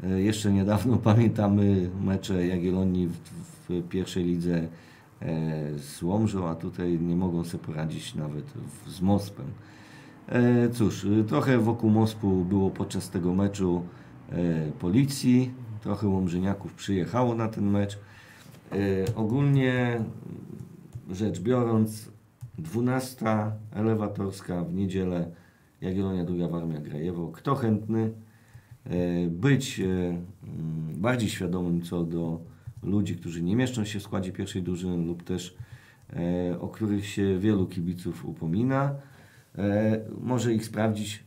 [0.03, 3.19] E, Jeszcze niedawno pamiętamy mecze Jagiellonii w,
[3.69, 9.01] w pierwszej lidze e, z Łomżą, a tutaj nie mogą sobie poradzić nawet w, z
[9.01, 9.45] Mospem.
[10.29, 13.83] E, Cóż, e, trochę wokół Mospu było podczas tego meczu
[14.31, 15.51] e, policji,
[15.81, 17.99] trochę Łomżyniaków przyjechało na ten mecz.
[19.15, 20.01] Ogólnie
[21.11, 22.11] rzecz biorąc,
[22.57, 23.25] 12
[23.71, 25.31] elewatorska w niedzielę
[25.81, 27.27] Jagiellonia Druga Warmia Grajewo.
[27.27, 28.11] Kto chętny?
[29.29, 30.25] być mm,
[30.95, 32.39] bardziej świadomym co do
[32.83, 35.55] ludzi, którzy nie mieszczą się w składzie pierwszej drużyny lub też
[36.59, 38.95] o których się wielu kibiców upomina.
[39.57, 41.23] E, Może ich sprawdzić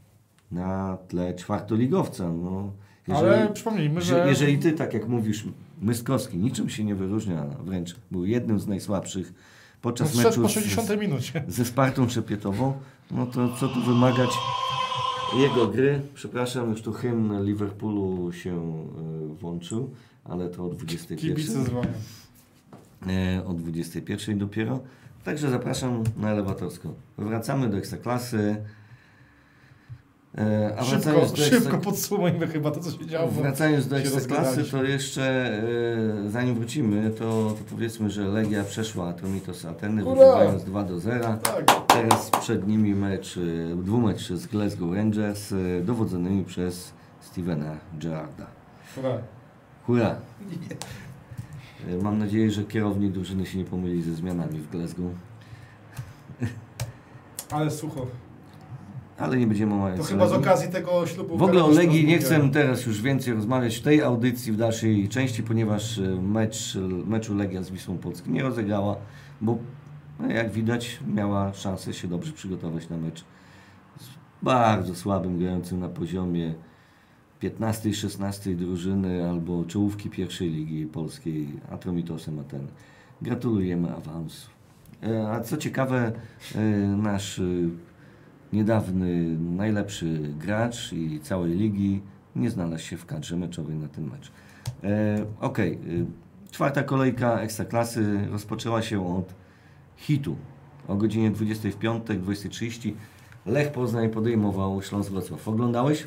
[0.52, 2.32] na tle czwartoligowca.
[2.32, 2.72] No,
[3.14, 4.22] Ale przypomnijmy, że...
[4.22, 5.44] że Jeżeli ty, tak jak mówisz,
[5.82, 9.32] Myskowski niczym się nie wyróżnia, wręcz był jednym z najsłabszych
[9.82, 11.44] podczas meczu po z, 60 minucie.
[11.48, 12.72] ze Spartą Trzepietową,
[13.10, 14.30] no to co tu wymagać
[15.36, 16.00] jego gry?
[16.14, 18.84] Przepraszam, już tu hymn Liverpoolu się
[19.30, 19.90] y, włączył,
[20.24, 21.18] ale to o 21.
[21.36, 21.88] Kibice dzwonią.
[23.06, 24.80] E, o 21 dopiero.
[25.28, 26.94] Także zapraszam na elewatorską.
[27.18, 28.56] Wracamy do Ekstraklasy.
[30.38, 33.28] E, a Szybko, do szybko podsumujmy chyba to, co się działo.
[33.28, 35.22] Wracając do Ekstraklasy, to jeszcze
[36.26, 37.24] e, zanim wrócimy, to,
[37.58, 41.36] to powiedzmy, że Legia przeszła Atromitos Ateny, wygrywając 2 do 0.
[41.42, 48.46] Tak, Teraz przed nimi mecz, e, dwumecz z Glasgow Rangers, e, dowodzonymi przez Stevena Gerrarda.
[48.94, 49.18] Hurra.
[49.86, 50.16] Hurra!
[51.86, 55.12] E, Mam nadzieję, że kierownik drużyny się nie pomyli ze zmianami w Glasgow,
[57.50, 58.06] Ale sucho.
[59.18, 61.38] ale nie będziemy omawiać To chyba z okazji tego ślubu...
[61.38, 65.08] W ogóle o Legii nie chcę teraz już więcej rozmawiać w tej audycji, w dalszej
[65.08, 68.96] części, ponieważ e, mecz, meczu Legia z Wisłą Polską nie rozegrała,
[69.40, 69.58] bo
[70.20, 73.24] no, jak widać miała szansę się dobrze przygotować na mecz
[74.00, 74.06] z
[74.42, 76.54] bardzo słabym, grającym na poziomie
[77.42, 82.68] 15-16 drużyny albo czołówki pierwszej ligi polskiej Atromitosem Ateny.
[83.22, 84.50] Gratulujemy awansu.
[85.02, 86.12] E, A co ciekawe,
[86.54, 86.60] e,
[86.96, 87.42] nasz e,
[88.52, 92.00] niedawny najlepszy gracz i całej ligi
[92.36, 94.32] nie znalazł się w kadrze meczowej na ten mecz.
[94.84, 95.26] E,
[96.50, 99.34] czwarta kolejka Ekstraklasy rozpoczęła się od
[99.96, 100.36] hitu.
[100.88, 102.92] O godzinie 20 w piątek, 20.30
[103.46, 105.48] Lech Poznań podejmował Śląsk Wrocław.
[105.48, 106.06] Oglądałeś?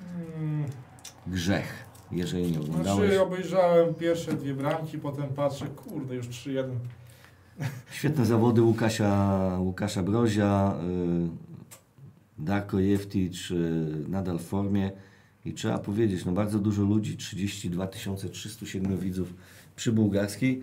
[0.00, 0.64] Mm,
[1.26, 3.08] Grzech, jeżeli nie oglądałeś.
[3.08, 6.64] Znaczy obejrzałem pierwsze dwie bramki, potem patrzę, kurde, już 3-1.
[7.90, 10.74] Świetne zawody Łukasza, Łukasza Brozia,
[12.38, 13.54] y, Darko Jeftic y,
[14.08, 14.90] nadal w formie
[15.44, 19.34] i trzeba powiedzieć, no bardzo dużo ludzi, 32 307 widzów
[19.76, 20.62] przy bułgarskiej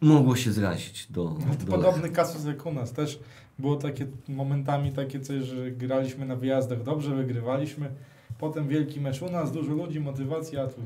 [0.00, 1.88] mogło się zrazić do, No, to do Lecha.
[1.88, 2.92] podobny kasus jak u nas.
[2.92, 3.18] Też
[3.58, 7.90] było takie momentami takie coś, że graliśmy na wyjazdach dobrze, wygrywaliśmy.
[8.38, 10.80] Potem wielki mecz u nas, dużo ludzi, motywacja, a tu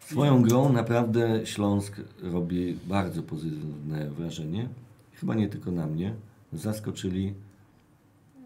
[0.00, 4.68] Swoją grą naprawdę Śląsk robi bardzo pozytywne wrażenie.
[5.12, 6.14] Chyba nie tylko na mnie.
[6.52, 7.34] Zaskoczyli.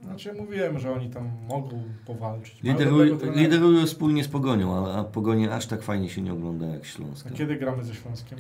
[0.03, 2.63] Znaczy mówiłem, że oni tam mogą powalczyć.
[2.63, 2.79] Mają
[3.35, 7.27] Liderują, wspólnie z Pogonią, a, a Pogonie aż tak fajnie się nie ogląda jak Śląsk.
[7.27, 8.39] A kiedy gramy ze Śląskiem?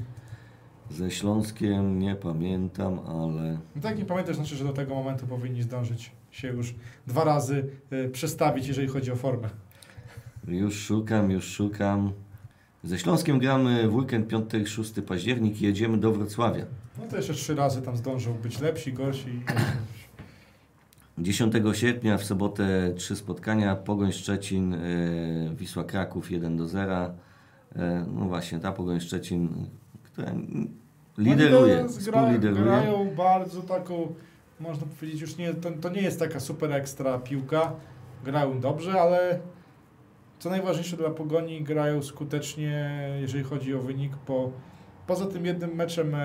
[0.91, 5.62] Ze Śląskiem nie pamiętam, ale No tak nie pamiętasz, znaczy, że do tego momentu powinni
[5.62, 6.74] zdążyć się już
[7.07, 9.49] dwa razy y, przestawić, jeżeli chodzi o formę.
[10.49, 12.12] już szukam, już szukam.
[12.84, 16.64] Ze Śląskiem gramy w weekend 5-6 październik i jedziemy do Wrocławia.
[16.99, 19.43] No to jeszcze trzy razy tam zdążą być lepsi, gorsi.
[21.18, 23.76] 10 sierpnia w sobotę trzy spotkania.
[23.76, 24.78] Pogoń Szczecin, e,
[25.55, 27.14] Wisła Kraków 1 do 0.
[27.76, 29.66] E, no właśnie, ta Pogoń Szczecin,
[30.20, 30.68] która mm,
[31.18, 34.14] lideruje, gra, grają bardzo taką,
[34.60, 37.72] można powiedzieć, już nie, to, to nie jest taka super ekstra piłka.
[38.24, 39.40] Grają dobrze, ale
[40.38, 44.52] co najważniejsze dla Pogoni, grają skutecznie, jeżeli chodzi o wynik, bo
[45.06, 46.18] poza tym jednym meczem e,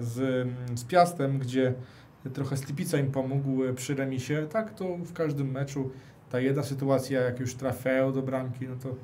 [0.00, 1.74] z, z Piastem, gdzie
[2.32, 5.90] trochę Stipica im pomógł e, przy remisie, tak to w każdym meczu
[6.30, 8.94] ta jedna sytuacja, jak już trafiają do bramki, no to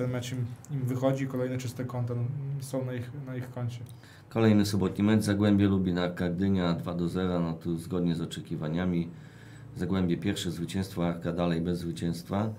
[0.00, 2.22] ten mecz im, im wychodzi, kolejne czyste konta no,
[2.60, 3.80] są na ich, na ich koncie.
[4.28, 9.08] Kolejny sobotni mecz, Zagłębie Lubin Arka Gdynia 2 do 0, no tu zgodnie z oczekiwaniami.
[9.76, 12.50] Zagłębie pierwsze zwycięstwo, Arka dalej bez zwycięstwa.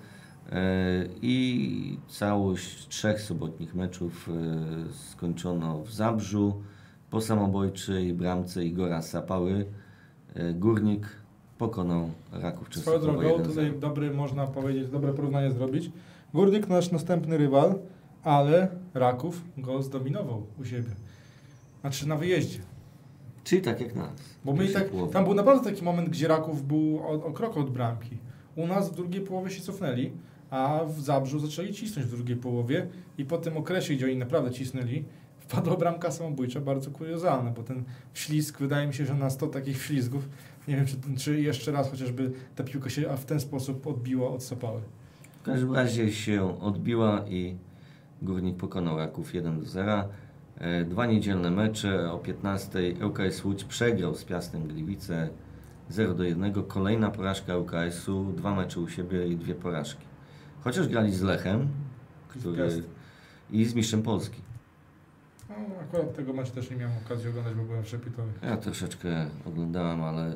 [0.52, 6.62] E, I całość trzech sobotnich meczów e, skończono w Zabrzu,
[7.10, 9.66] po samobojczej bramce Igora Sapały.
[10.34, 11.08] E, Górnik
[11.58, 13.48] pokonał Raków Swoją Częstochowa drogą, 1-0.
[13.48, 15.92] tutaj dobry, można powiedzieć, dobre porównanie zrobić.
[16.34, 17.80] Górnik nasz następny rywal,
[18.24, 20.90] ale Raków go zdominował u siebie.
[21.82, 22.60] Znaczy na wyjeździe.
[23.44, 24.12] Czyli tak jak nas.
[24.46, 27.70] Bo my tak, tam był naprawdę taki moment, gdzie Raków był o, o krok od
[27.70, 28.18] bramki.
[28.56, 30.12] U nas w drugiej połowie się cofnęli,
[30.50, 34.52] a w Zabrzu zaczęli cisnąć w drugiej połowie i po tym okresie, gdzie oni naprawdę
[34.52, 35.06] cisnęli,
[35.40, 39.84] wpadła bramka samobójcza, bardzo kuriozalna, bo ten ślizg, wydaje mi się, że na 100 takich
[39.84, 40.30] ślizgów,
[40.68, 44.44] nie wiem, czy, czy jeszcze raz chociażby ta piłka się w ten sposób odbiła od
[44.44, 44.82] Sopały.
[45.42, 47.58] W każdym razie się odbiła i
[48.22, 50.04] Górnik pokonał Raków 1 do 0.
[50.58, 55.30] E, Dwa niedzielne mecze o 15 ŁKS Łódź przegrał z Piastem Gliwice
[55.90, 56.54] 0 do 1.
[56.54, 60.06] Kolejna porażka ŁKS-u, dwa mecze u siebie i dwie porażki.
[60.64, 61.68] Chociaż grali z Lechem
[62.28, 62.84] który,
[63.52, 64.42] i z Mistrzem Polski.
[65.50, 68.32] No, akurat tego meczu też nie miałem okazji oglądać, bo byłem w Szepitowie.
[68.44, 70.34] Ja troszeczkę oglądałem, ale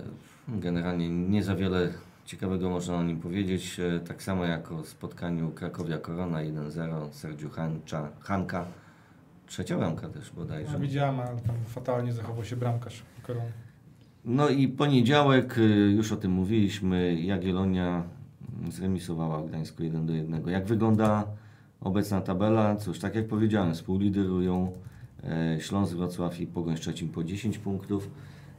[0.47, 1.93] generalnie nie za wiele
[2.25, 3.79] ciekawego można o nim powiedzieć.
[3.79, 8.65] E, Tak samo jak o spotkaniu Krakowia Korona 1-0, Sergiu Hancza, Hanka.
[9.47, 10.73] Trzecia bramka też bodajże.
[10.73, 13.51] Ja widziałem, ale tam fatalnie zachował się bramkarz Korony.
[14.25, 15.61] No i poniedziałek, y,
[15.95, 18.03] już o tym mówiliśmy, Jagiellonia
[18.71, 20.47] zremisowała w Gdańsku 1 do 1.
[20.47, 21.23] Jak wygląda
[21.81, 22.75] obecna tabela?
[22.75, 24.71] Cóż, tak jak powiedziałem, współliderują
[25.23, 28.09] e, Śląsk, Wrocław i Pogoń Szczecin po 10 punktów.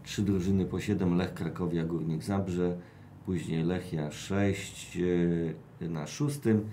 [0.02, 2.76] Trzy drużyny po 7, Lech Krakowia, Górnik Zabrze,
[3.26, 4.98] później Lechia 6
[5.80, 6.68] e, na szóstym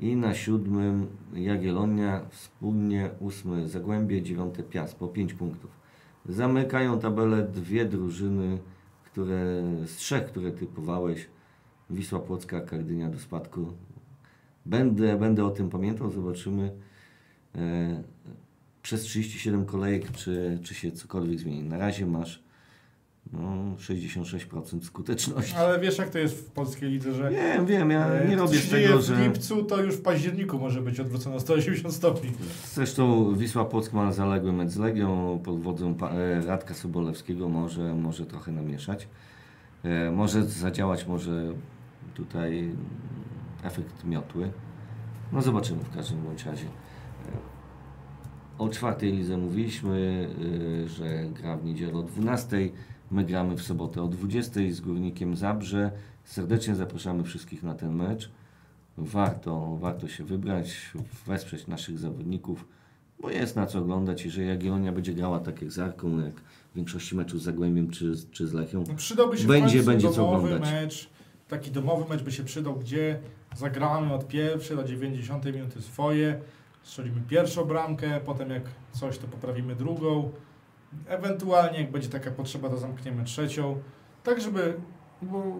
[0.00, 5.70] i na siódmym Jagiellonia, wspólnie ósmy Zagłębie, dziewiąte Piast po 5 punktów.
[6.26, 8.58] Zamykają tabelę dwie drużyny,
[9.04, 11.26] które, z trzech, które typowałeś.
[11.90, 13.72] Wisła Płocka, Kardynia do spadku.
[14.66, 16.72] Będę, będę o tym pamiętał, zobaczymy
[17.54, 18.02] e,
[18.82, 21.62] przez 37 kolejek, czy, czy się cokolwiek zmieni.
[21.62, 22.49] Na razie masz
[23.32, 25.54] no, 66% skuteczności.
[25.56, 28.42] Ale wiesz, jak to jest w polskiej lidze, że Wiem, wiem, ja e, nie co
[28.42, 29.24] robię z tego, w że...
[29.24, 32.30] lipcu, to już w październiku może być odwrócone o 180 stopni.
[32.64, 38.26] Zresztą Wisła Płock ma zaległy mecz z Legią pod wodzą e, Radka Sobolewskiego, może, może
[38.26, 39.08] trochę namieszać.
[39.82, 41.52] E, Może zadziałać może
[42.14, 42.70] tutaj
[43.62, 44.50] efekt miotły.
[45.32, 46.66] No zobaczymy w każdym bądź razie.
[46.66, 46.70] E,
[48.58, 50.28] O czwartej lidze mówiliśmy,
[50.86, 52.56] że gra w niedzielę o 12.
[53.10, 55.90] My gramy w sobotę o 20 z Górnikiem Zabrze.
[56.24, 58.30] Serdecznie zapraszamy wszystkich na ten mecz.
[58.98, 60.92] Warto, warto się wybrać,
[61.26, 62.68] wesprzeć naszych zawodników,
[63.20, 64.24] bo jest na co oglądać.
[64.24, 66.34] Jeżeli Jagiellonia będzie grała tak jak z Arką, jak
[66.72, 70.30] w większości meczów z Zagłębiem czy, czy z Lechią, No, przydałby się Będzie- będzie co
[70.30, 70.70] oglądać.
[70.72, 71.08] mecz.
[71.48, 73.18] Taki domowy mecz by się przydał, gdzie
[73.56, 76.40] zagramy od pierwszej do 90 minuty swoje,
[76.82, 80.30] strzelimy pierwszą bramkę, potem jak coś to poprawimy drugą.
[81.08, 83.76] Ewentualnie jak będzie taka potrzeba to zamkniemy trzecią.
[84.22, 84.74] Tak żeby,
[85.22, 85.56] bo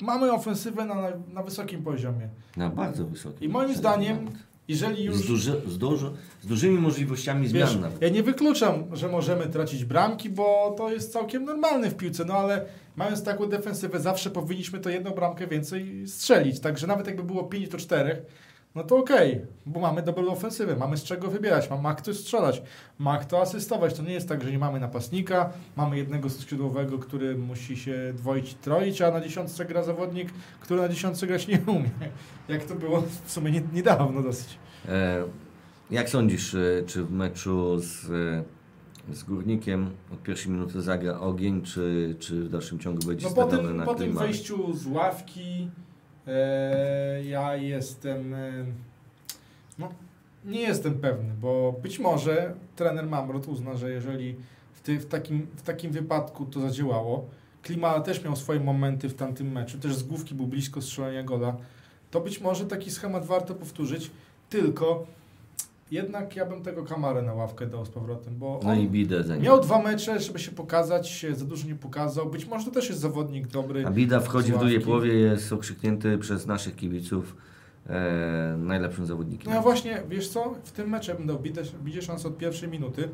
[0.00, 0.94] mamy ofensywę na,
[1.32, 2.28] na wysokim poziomie.
[2.56, 3.50] na bardzo wysokim.
[3.50, 4.38] I moim zdaniem, nawet.
[4.68, 5.16] Jeżeli już...
[5.16, 5.78] Z, duży, z,
[6.42, 8.02] z dużymi możliwościami Wiesz, zmian nawet.
[8.02, 12.34] ja nie wykluczam, że możemy tracić bramki, bo to jest całkiem normalne w piłce, no
[12.34, 16.60] ale mając taką defensywę, zawsze powinniśmy to jedną bramkę więcej strzelić.
[16.60, 18.22] Także nawet jakby było 5 do 4,
[18.76, 22.62] no to okej, bo mamy dobrą ofensywę, mamy z czego wybierać, ma, ma kto strzelać,
[22.98, 23.94] ma kto asystować.
[23.94, 28.54] To nie jest tak, że nie mamy napastnika, mamy jednego skrzydłowego, który musi się dwoić
[28.54, 30.28] troić, a na dziesiątce gra zawodnik,
[30.60, 31.90] który na dziesiątce grać nie umie.
[32.48, 34.58] Jak to było w sumie nie- niedawno dosyć.
[34.88, 35.24] E,
[35.90, 38.10] jak sądzisz, e, czy w meczu z,
[39.10, 43.34] e, z Górnikiem od pierwszej minuty zagra ogień, czy, czy w dalszym ciągu będzie No
[43.34, 45.70] po tym, na po tym wejściu z ławki
[47.24, 48.64] ja jestem e,
[49.78, 49.88] no,
[50.44, 54.36] nie jestem pewny, bo być może trener Mamrot uzna, że jeżeli
[54.72, 57.24] w, ty, w, takim, w takim wypadku to zadziałało,
[57.62, 61.56] Klima też miał swoje momenty w tamtym meczu, też z główki był blisko strzelania gola,
[62.10, 64.10] to być może taki schemat warto powtórzyć,
[64.50, 65.06] tylko
[65.90, 69.34] jednak ja bym tego Kamarę na ławkę dał z powrotem, bo No i bidę za
[69.34, 69.44] nim.
[69.44, 72.30] Miał dwa mecze, żeby się pokazać, za dużo nie pokazał.
[72.30, 73.86] Być może to też jest zawodnik dobry.
[73.86, 77.36] A Bida wchodzi w drugiej połowie, jest okrzyknięty przez naszych kibiców
[77.86, 79.52] e, najlepszym zawodnikiem.
[79.52, 83.08] No właśnie, wiesz co, w tym meczu bym dał Bidzie, Bidzie szansę od pierwszej minuty.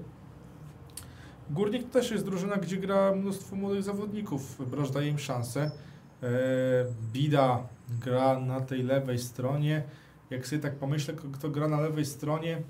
[1.50, 4.70] Górnik też jest drużyna, gdzie gra mnóstwo młodych zawodników.
[4.70, 5.70] Broż daje im szansę.
[6.22, 6.28] E,
[7.12, 7.58] Bida
[8.04, 9.82] gra na tej lewej stronie.
[10.32, 12.62] Jak sobie tak pomyślę, kto gra na lewej stronie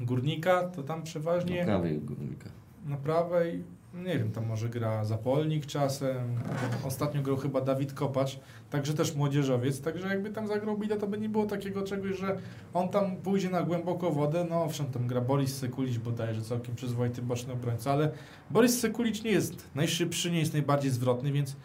[0.00, 1.60] Górnika, to tam przeważnie...
[1.60, 2.50] Do prawej Górnika.
[2.86, 3.62] Na prawej,
[3.94, 6.40] nie wiem, tam może gra Zapolnik czasem.
[6.84, 8.40] Ostatnio grał chyba Dawid Kopacz,
[8.70, 9.80] także też młodzieżowiec.
[9.80, 12.38] Także jakby tam zagrał Bida, to by nie było takiego czegoś, że
[12.74, 14.46] on tam pójdzie na głęboką wodę.
[14.50, 18.10] No owszem, tam gra Boris Sekulicz bodajże całkiem przyzwoity boczny obrońca, ale
[18.50, 21.56] Boris Sekulicz nie jest najszybszy, nie jest najbardziej zwrotny, więc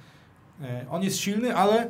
[0.62, 1.90] e, on jest silny, ale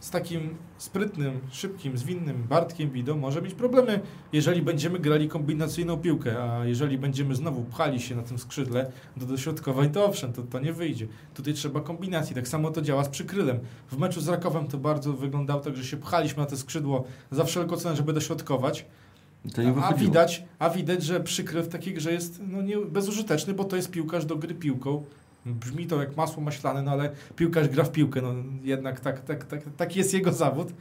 [0.00, 4.00] z takim sprytnym, szybkim, zwinnym Bartkiem Bidą może mieć problemy,
[4.32, 9.26] jeżeli będziemy grali kombinacyjną piłkę, a jeżeli będziemy znowu pchali się na tym skrzydle do
[9.26, 11.06] dośrodkowań, to owszem, to, to nie wyjdzie.
[11.34, 12.34] Tutaj trzeba kombinacji.
[12.34, 13.58] Tak samo to działa z przykrylem.
[13.90, 17.44] W meczu z Rakowem to bardzo wyglądało tak, że się pchaliśmy na to skrzydło za
[17.44, 18.86] wszelką cenę, żeby dośrodkować,
[19.82, 23.76] a widać, a widać, że przykryw w takiej grze jest no, nie, bezużyteczny, bo to
[23.76, 25.04] jest piłkarz do gry piłką.
[25.46, 29.44] Brzmi to jak masło maślane, no ale piłkarz gra w piłkę, no jednak tak, tak,
[29.44, 30.72] tak, taki jest jego zawód.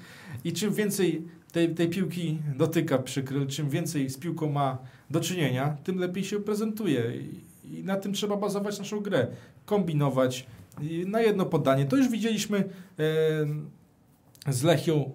[0.43, 4.77] I czym więcej tej, tej piłki dotyka przykryl, czym więcej z piłką ma
[5.09, 7.03] do czynienia, tym lepiej się prezentuje.
[7.15, 9.27] I, na tym trzeba bazować naszą grę.
[9.65, 10.45] Kombinować
[11.05, 11.85] na jedno podanie.
[11.85, 15.11] To już widzieliśmy e, z Lechią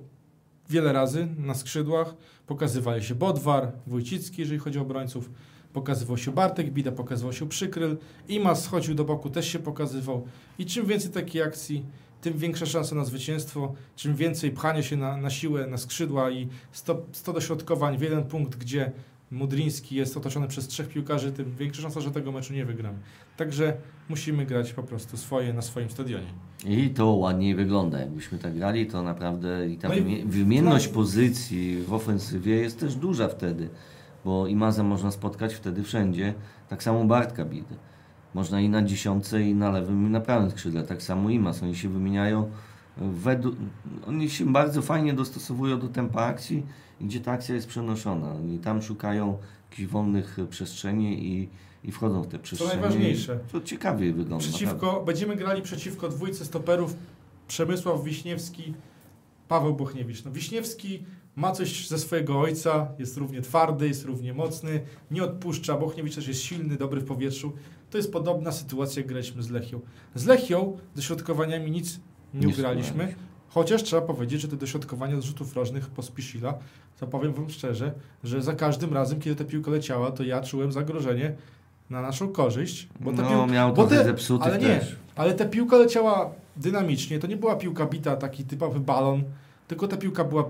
[0.70, 2.14] wiele razy na skrzydłach.
[2.46, 5.30] Pokazywali się Bodwar, Wójcicki, jeżeli chodzi o obrońców.
[5.78, 7.96] Pokazywał się Bartek Bida, pokazywał się Przykryl.
[8.28, 10.26] Imas schodził do boku, też się pokazywał.
[10.58, 11.84] I czym więcej takiej akcji,
[12.20, 13.74] tym większa szansa na zwycięstwo.
[13.96, 18.24] Czym więcej pchania się na, na siłę, na skrzydła i 100, 100 dośrodkowań w jeden
[18.24, 18.92] punkt, gdzie
[19.30, 22.98] Mudriński jest otoczony przez trzech piłkarzy, tym większa szansa, że tego meczu nie wygramy.
[23.36, 23.76] Także
[24.08, 26.26] musimy grać po prostu swoje na swoim stadionie.
[26.66, 28.00] I to ładniej wygląda.
[28.00, 30.92] Jakbyśmy tak grali, to naprawdę i ta No i- wymie- wymienność no.
[30.94, 33.68] pozycji w ofensywie jest też duża wtedy,
[34.24, 36.34] bo Imaza można spotkać wtedy wszędzie.
[36.68, 37.74] Tak samo Bartka Bidy.
[38.34, 40.82] Można i na dziesiątce, i na lewym, i na prawym skrzydle.
[40.82, 41.62] Tak samo Imaz.
[41.62, 42.50] Oni się wymieniają
[42.96, 43.54] według...
[44.06, 46.66] Oni się bardzo fajnie dostosowują do tempa akcji,
[47.00, 48.32] gdzie ta akcja jest przenoszona.
[48.32, 49.38] Oni tam szukają
[49.70, 51.48] jakichś wolnych przestrzeni i,
[51.84, 52.72] i wchodzą w te przestrzenie.
[52.72, 53.38] najważniejsze.
[53.52, 54.46] To ciekawie wygląda.
[54.46, 54.56] naprawdę.
[54.58, 56.96] Przeciwko, będziemy grali przeciwko dwójce stoperów
[57.48, 58.74] Przemysław Wiśniewski,
[59.48, 60.24] Paweł Bochniewicz.
[60.24, 61.04] No, Wiśniewski
[61.36, 64.80] ma coś ze swojego ojca, jest równie twardy, jest równie mocny,
[65.10, 65.76] nie odpuszcza.
[65.76, 67.52] Bochniewicz też jest silny, dobry w powietrzu.
[67.90, 69.80] To jest podobna sytuacja, jak graliśmy z Lechią.
[70.14, 72.00] Z Lechią dośrodkowaniami nic
[72.34, 73.14] nie, Nie ugraliśmy,
[73.48, 76.54] chociaż trzeba powiedzieć, że te dośrodkowania z rzutów rożnych po Spiszila,
[77.00, 77.92] to powiem Wam szczerze,
[78.24, 81.34] że za każdym razem, kiedy ta piłka leciała, to ja czułem zagrożenie
[81.90, 84.96] na naszą korzyść, bo ta no, piłka, miał bo te- zepsutych ale nie, też.
[85.16, 87.18] ale ta piłka leciała dynamicznie.
[87.18, 89.22] To nie była piłka bita, taki typowy balon,
[89.68, 90.44] tylko ta piłka była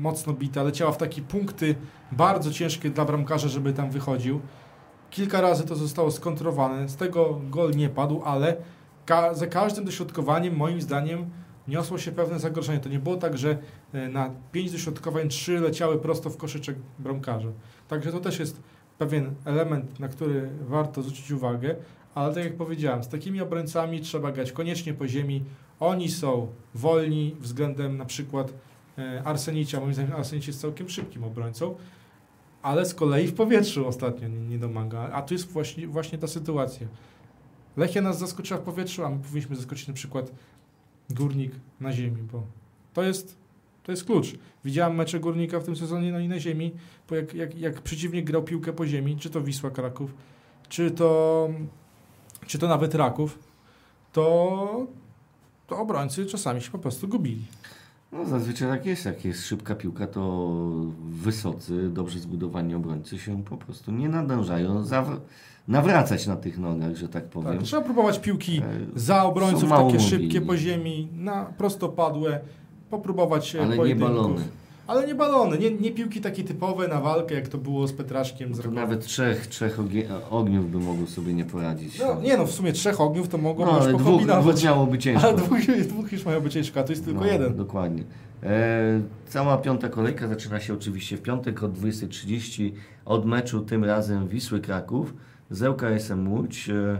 [0.00, 1.74] mocno bita, leciała w takie punkty
[2.12, 4.40] bardzo ciężkie dla bramkarza, żeby tam wychodził.
[5.10, 8.56] Kilka razy to zostało skontrowane, z tego gol nie padł, ale
[9.06, 11.30] ka za każdym dośrodkowaniem moim zdaniem
[11.68, 12.80] niosło się pewne zagrożenie.
[12.80, 13.58] To nie było tak, że
[13.92, 17.48] e, na pięć dośrodkowań trzy leciały prosto w koszyczek bramkarza.
[17.88, 18.62] Także to też jest
[18.98, 21.76] pewien element, na który warto zwrócić uwagę,
[22.16, 25.44] ale tak jak powiedziałem, z takimi obrońcami trzeba grać koniecznie po ziemi.
[25.80, 28.52] Oni są wolni względem na przykład
[28.98, 29.80] e, Arsenicia.
[29.80, 31.74] Moim zdaniem Arsenic jest całkiem szybkim obrońcą,
[32.62, 34.98] ale z kolei w powietrzu ostatnio nie, nie domaga.
[35.12, 36.86] A tu jest właśnie, właśnie ta sytuacja.
[37.76, 40.32] Lechia nas zaskoczyła w powietrzu, a my powinniśmy zaskoczyć na przykład
[41.10, 42.42] Górnik na ziemi, bo
[42.92, 43.38] to jest,
[43.82, 44.26] to jest klucz.
[44.64, 46.72] Widziałem mecze Górnika w tym sezonie no i na ziemi,
[47.08, 50.14] bo jak, jak, jak przeciwnik grał piłkę po ziemi, czy to Wisła Kraków,
[50.68, 51.48] czy to,
[52.46, 53.38] czy to nawet Raków,
[54.12, 54.86] to,
[55.66, 57.44] to obrońcy czasami się po prostu gubili.
[58.12, 60.50] No zazwyczaj tak jest, jak jest szybka piłka, to
[61.00, 65.18] wysocy, dobrze zbudowani obrońcy się po prostu nie nadążają zaw-
[65.68, 67.52] nawracać na tych nogach, że tak powiem.
[67.56, 68.62] Tak, trzeba próbować piłki E,
[69.00, 70.08] za obrońców, takie mobilni.
[70.08, 72.40] szybkie po ziemi, na prostopadłe,
[72.90, 74.42] popróbować Ale nie balony.
[74.86, 78.54] Ale nie balony, nie, nie piłki takie typowe na walkę, jak to było z Petraszkiem.
[78.54, 78.82] Z To Rakowem.
[78.84, 81.98] nawet trzech, trzech ogie- ogniów by mogło sobie nie poradzić.
[81.98, 84.98] No, nie no, w sumie trzech ogniów to mogło No, już ale dwóch, dwóch miałoby
[84.98, 85.28] ciężko.
[85.28, 85.58] Ale dwóch,
[85.88, 87.56] dwóch już być ciężko, a to jest tylko No, jeden.
[87.56, 88.02] Dokładnie.
[88.42, 92.72] E, cała piąta kolejka zaczyna się oczywiście w piątek o 20.30
[93.04, 95.14] od meczu tym razem Wisły Kraków
[95.50, 96.70] z ŁKS-em Łódź.
[96.70, 96.98] E,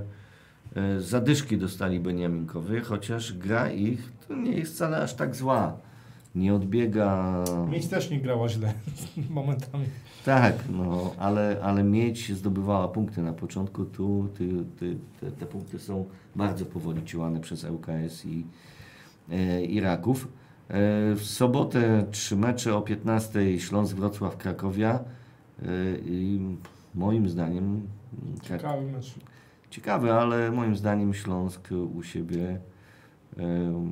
[0.76, 5.76] e, zadyszki dostali Beniaminkowie, chociaż gra ich to nie jest wcale aż tak zła.
[6.36, 7.44] Nie odbiega.
[7.70, 8.72] Mieć też nie grała źle
[9.30, 9.84] momentami.
[10.24, 13.84] Tak, no, ale, ale mieć zdobywała punkty na początku.
[13.84, 16.04] Tu ty, ty, te, te punkty są
[16.36, 18.44] bardzo powoli ciłane przez ŁKS i,
[19.30, 20.28] e, i Raków.
[20.68, 20.72] E,
[21.14, 24.94] w sobotę trzy mecze o 15 Śląsk Wrocław Krakowia.
[25.62, 25.66] E,
[26.06, 26.40] I
[26.94, 27.82] moim zdaniem
[28.40, 29.14] Krak- Ciekawy mecz.
[29.70, 32.58] ciekawy, ale moim zdaniem Śląsk u siebie
[33.36, 33.42] e,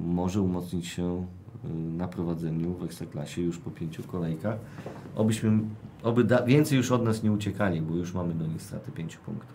[0.05, 1.27] może umocnić się
[1.73, 4.57] na prowadzeniu w Ekstraklasie już po pięciu kolejkach.
[5.15, 5.59] Obyśmy,
[6.03, 9.19] oby da, więcej już od nas nie uciekali, bo już mamy do nich straty pięciu
[9.21, 9.55] punktów.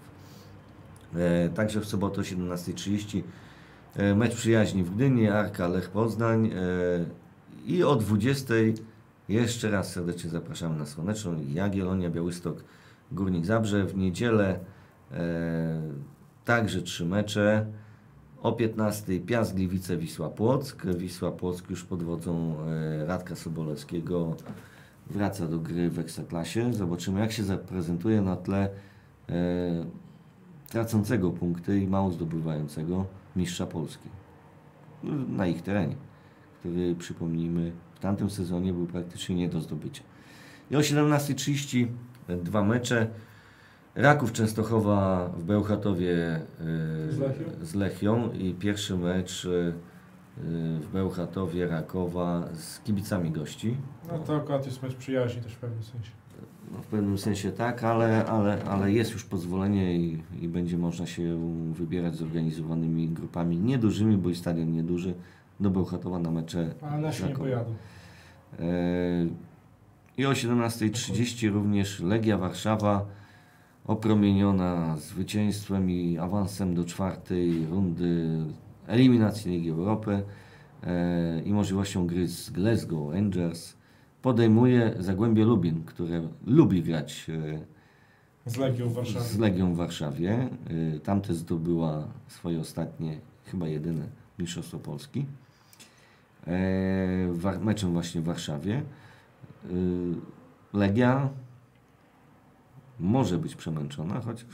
[1.15, 3.21] E, także w sobotę o 17.30
[3.95, 6.51] e, mecz przyjaźni w Gdyni, Arka Lech Poznań e,
[7.65, 8.73] i o 20.00
[9.29, 12.63] jeszcze raz serdecznie zapraszamy na Słoneczną Jagiellonia Białystok
[13.11, 14.59] Górnik Zabrze w niedzielę
[15.11, 15.81] e,
[16.45, 17.65] także trzy mecze
[18.43, 24.35] o 15.00 Piast Gliwice Wisła Płock Wisła Płock już pod wodzą e, Radka Sobolewskiego
[25.09, 28.69] wraca do gry w Ekstraklasie zobaczymy jak się zaprezentuje na tle
[29.29, 29.85] e,
[30.69, 34.09] tracącego punkty i mało zdobywającego mistrza Polski
[35.29, 35.95] na ich terenie,
[36.59, 40.03] który przypomnijmy w tamtym sezonie był praktycznie nie do zdobycia.
[40.71, 41.87] I o 17.30
[42.43, 43.07] dwa mecze.
[43.99, 46.41] Raków Częstochowa w Bełchatowie e,
[47.11, 47.43] Z Lechią?
[47.61, 49.71] z Lechią i pierwszy mecz e, e,
[50.79, 53.77] w Bełchatowie Rakowa z kibicami gości.
[54.11, 56.11] No to akurat jest mecz przyjaźni też w pewnym sensie.
[56.71, 61.05] No, w pewnym sensie tak, ale, ale, ale jest już pozwolenie i, i będzie można
[61.05, 61.39] się
[61.73, 65.13] wybierać zorganizowanymi grupami niedużymi, bo i stadion nieduży,
[65.59, 67.73] do Bełchatowa na mecze Ale nasi nie pojadą.
[68.59, 68.65] E,
[70.17, 73.18] I o 17.30 również Legia Warszawa
[73.89, 78.37] opromieniona zwycięstwem i awansem do czwartej rundy
[78.87, 80.23] eliminacji Ligi Europy
[80.83, 83.73] e, i możliwością gry z Glasgow Rangers
[84.21, 87.27] podejmuje Zagłębie Lubin, które lubi grać
[88.45, 89.25] e, Z Legią w Warszawie.
[89.25, 90.49] z Legią w Warszawie.
[90.71, 94.07] Y, Tamte zdobyła swoje ostatnie, chyba jedyne
[94.39, 95.25] Mistrzostwo Polski.
[96.47, 98.81] E, Meczem właśnie w Warszawie.
[100.73, 101.29] Legia
[102.99, 104.45] może być przemęczona, chociaż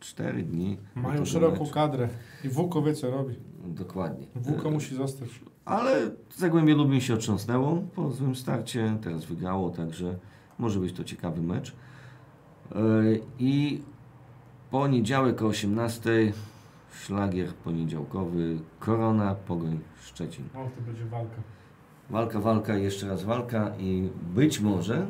[0.00, 0.78] 4 dni.
[0.94, 1.74] Mają szeroką meczu.
[1.74, 2.08] kadrę.
[2.44, 3.34] I Włóko wie co robi.
[3.66, 4.26] Dokładnie.
[4.36, 5.28] Włóko Y, musi zostać.
[5.64, 10.18] ale Zagłębie Lubin się otrząsnęło po złym starcie, teraz wygrało, także
[10.58, 11.72] może być to ciekawy mecz.
[12.74, 13.82] Yy, I
[14.70, 16.32] poniedziałek o 18:00
[16.92, 20.44] szlagier poniedziałkowy, Korona, Pogoń, Szczecin.
[20.54, 21.36] O, to będzie walka.
[22.10, 25.06] Walka, walka jeszcze raz walka i być może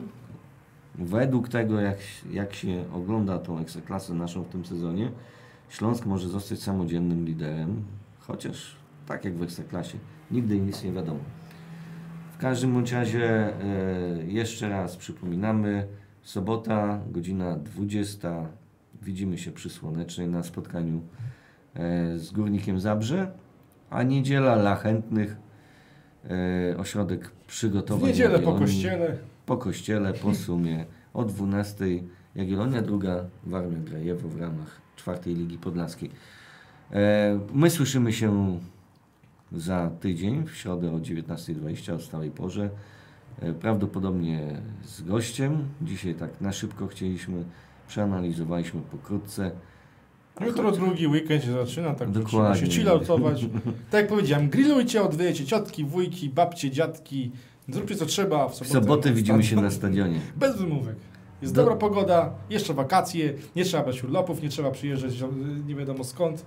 [0.98, 1.98] według tego jak,
[2.30, 5.10] jak się ogląda tą ekstraklasę naszą w tym sezonie,
[5.68, 7.84] Śląsk może zostać samodzielnym liderem,
[8.18, 8.76] chociaż
[9.06, 9.98] tak jak w ekstraklasie,
[10.30, 11.20] nigdy nic nie wiadomo.
[12.32, 13.52] W każdym bądź razie e,
[14.26, 15.86] jeszcze raz przypominamy,
[16.22, 18.46] sobota, godzina 20,
[19.02, 21.02] widzimy się przy Słonecznej na spotkaniu
[21.74, 23.32] e, z Górnikiem Zabrze,
[23.90, 25.36] a niedziela dla chętnych
[26.24, 29.16] e, ośrodek W przygotowań niedzielę po kościele.
[29.48, 31.84] Po kościele, po sumie o 12
[32.34, 36.10] Jagiellonia druga Warmia Grajewo w ramach czwartej Ligi Podlaskiej.
[36.92, 38.58] E, my słyszymy się
[39.52, 42.70] za tydzień, w środę o 19.20 o stałej porze.
[43.40, 45.68] E, prawdopodobnie z gościem.
[45.82, 47.44] Dzisiaj tak na szybko chcieliśmy,
[47.88, 49.50] przeanalizowaliśmy pokrótce.
[50.40, 52.66] Jutro drugi weekend się zaczyna, tak Dokładnie.
[52.66, 53.46] się chilloutować.
[53.90, 57.30] Tak jak powiedziałem, grillujcie, odwiejcie ciotki, wujki, babcie, dziadki.
[57.68, 58.72] Zróbcie co trzeba w W sobotę.
[58.74, 59.78] sobotę widzimy się na stadion.
[59.78, 60.20] stadionie.
[60.36, 60.96] Bez wymówek.
[61.42, 65.24] Jest Do- dobra pogoda, jeszcze wakacje, nie trzeba brać urlopów, nie trzeba przyjeżdżać
[65.66, 66.46] nie wiadomo skąd.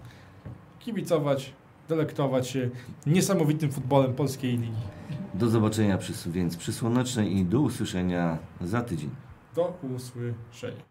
[0.80, 1.54] Kibicować,
[1.90, 2.70] delektować się
[3.06, 4.72] niesamowitym futbolem polskiej ligi.
[5.34, 9.10] Do zobaczenia przy, więc przy Słonecznej i do usłyszenia za tydzień.
[9.56, 10.91] Do usłyszenia.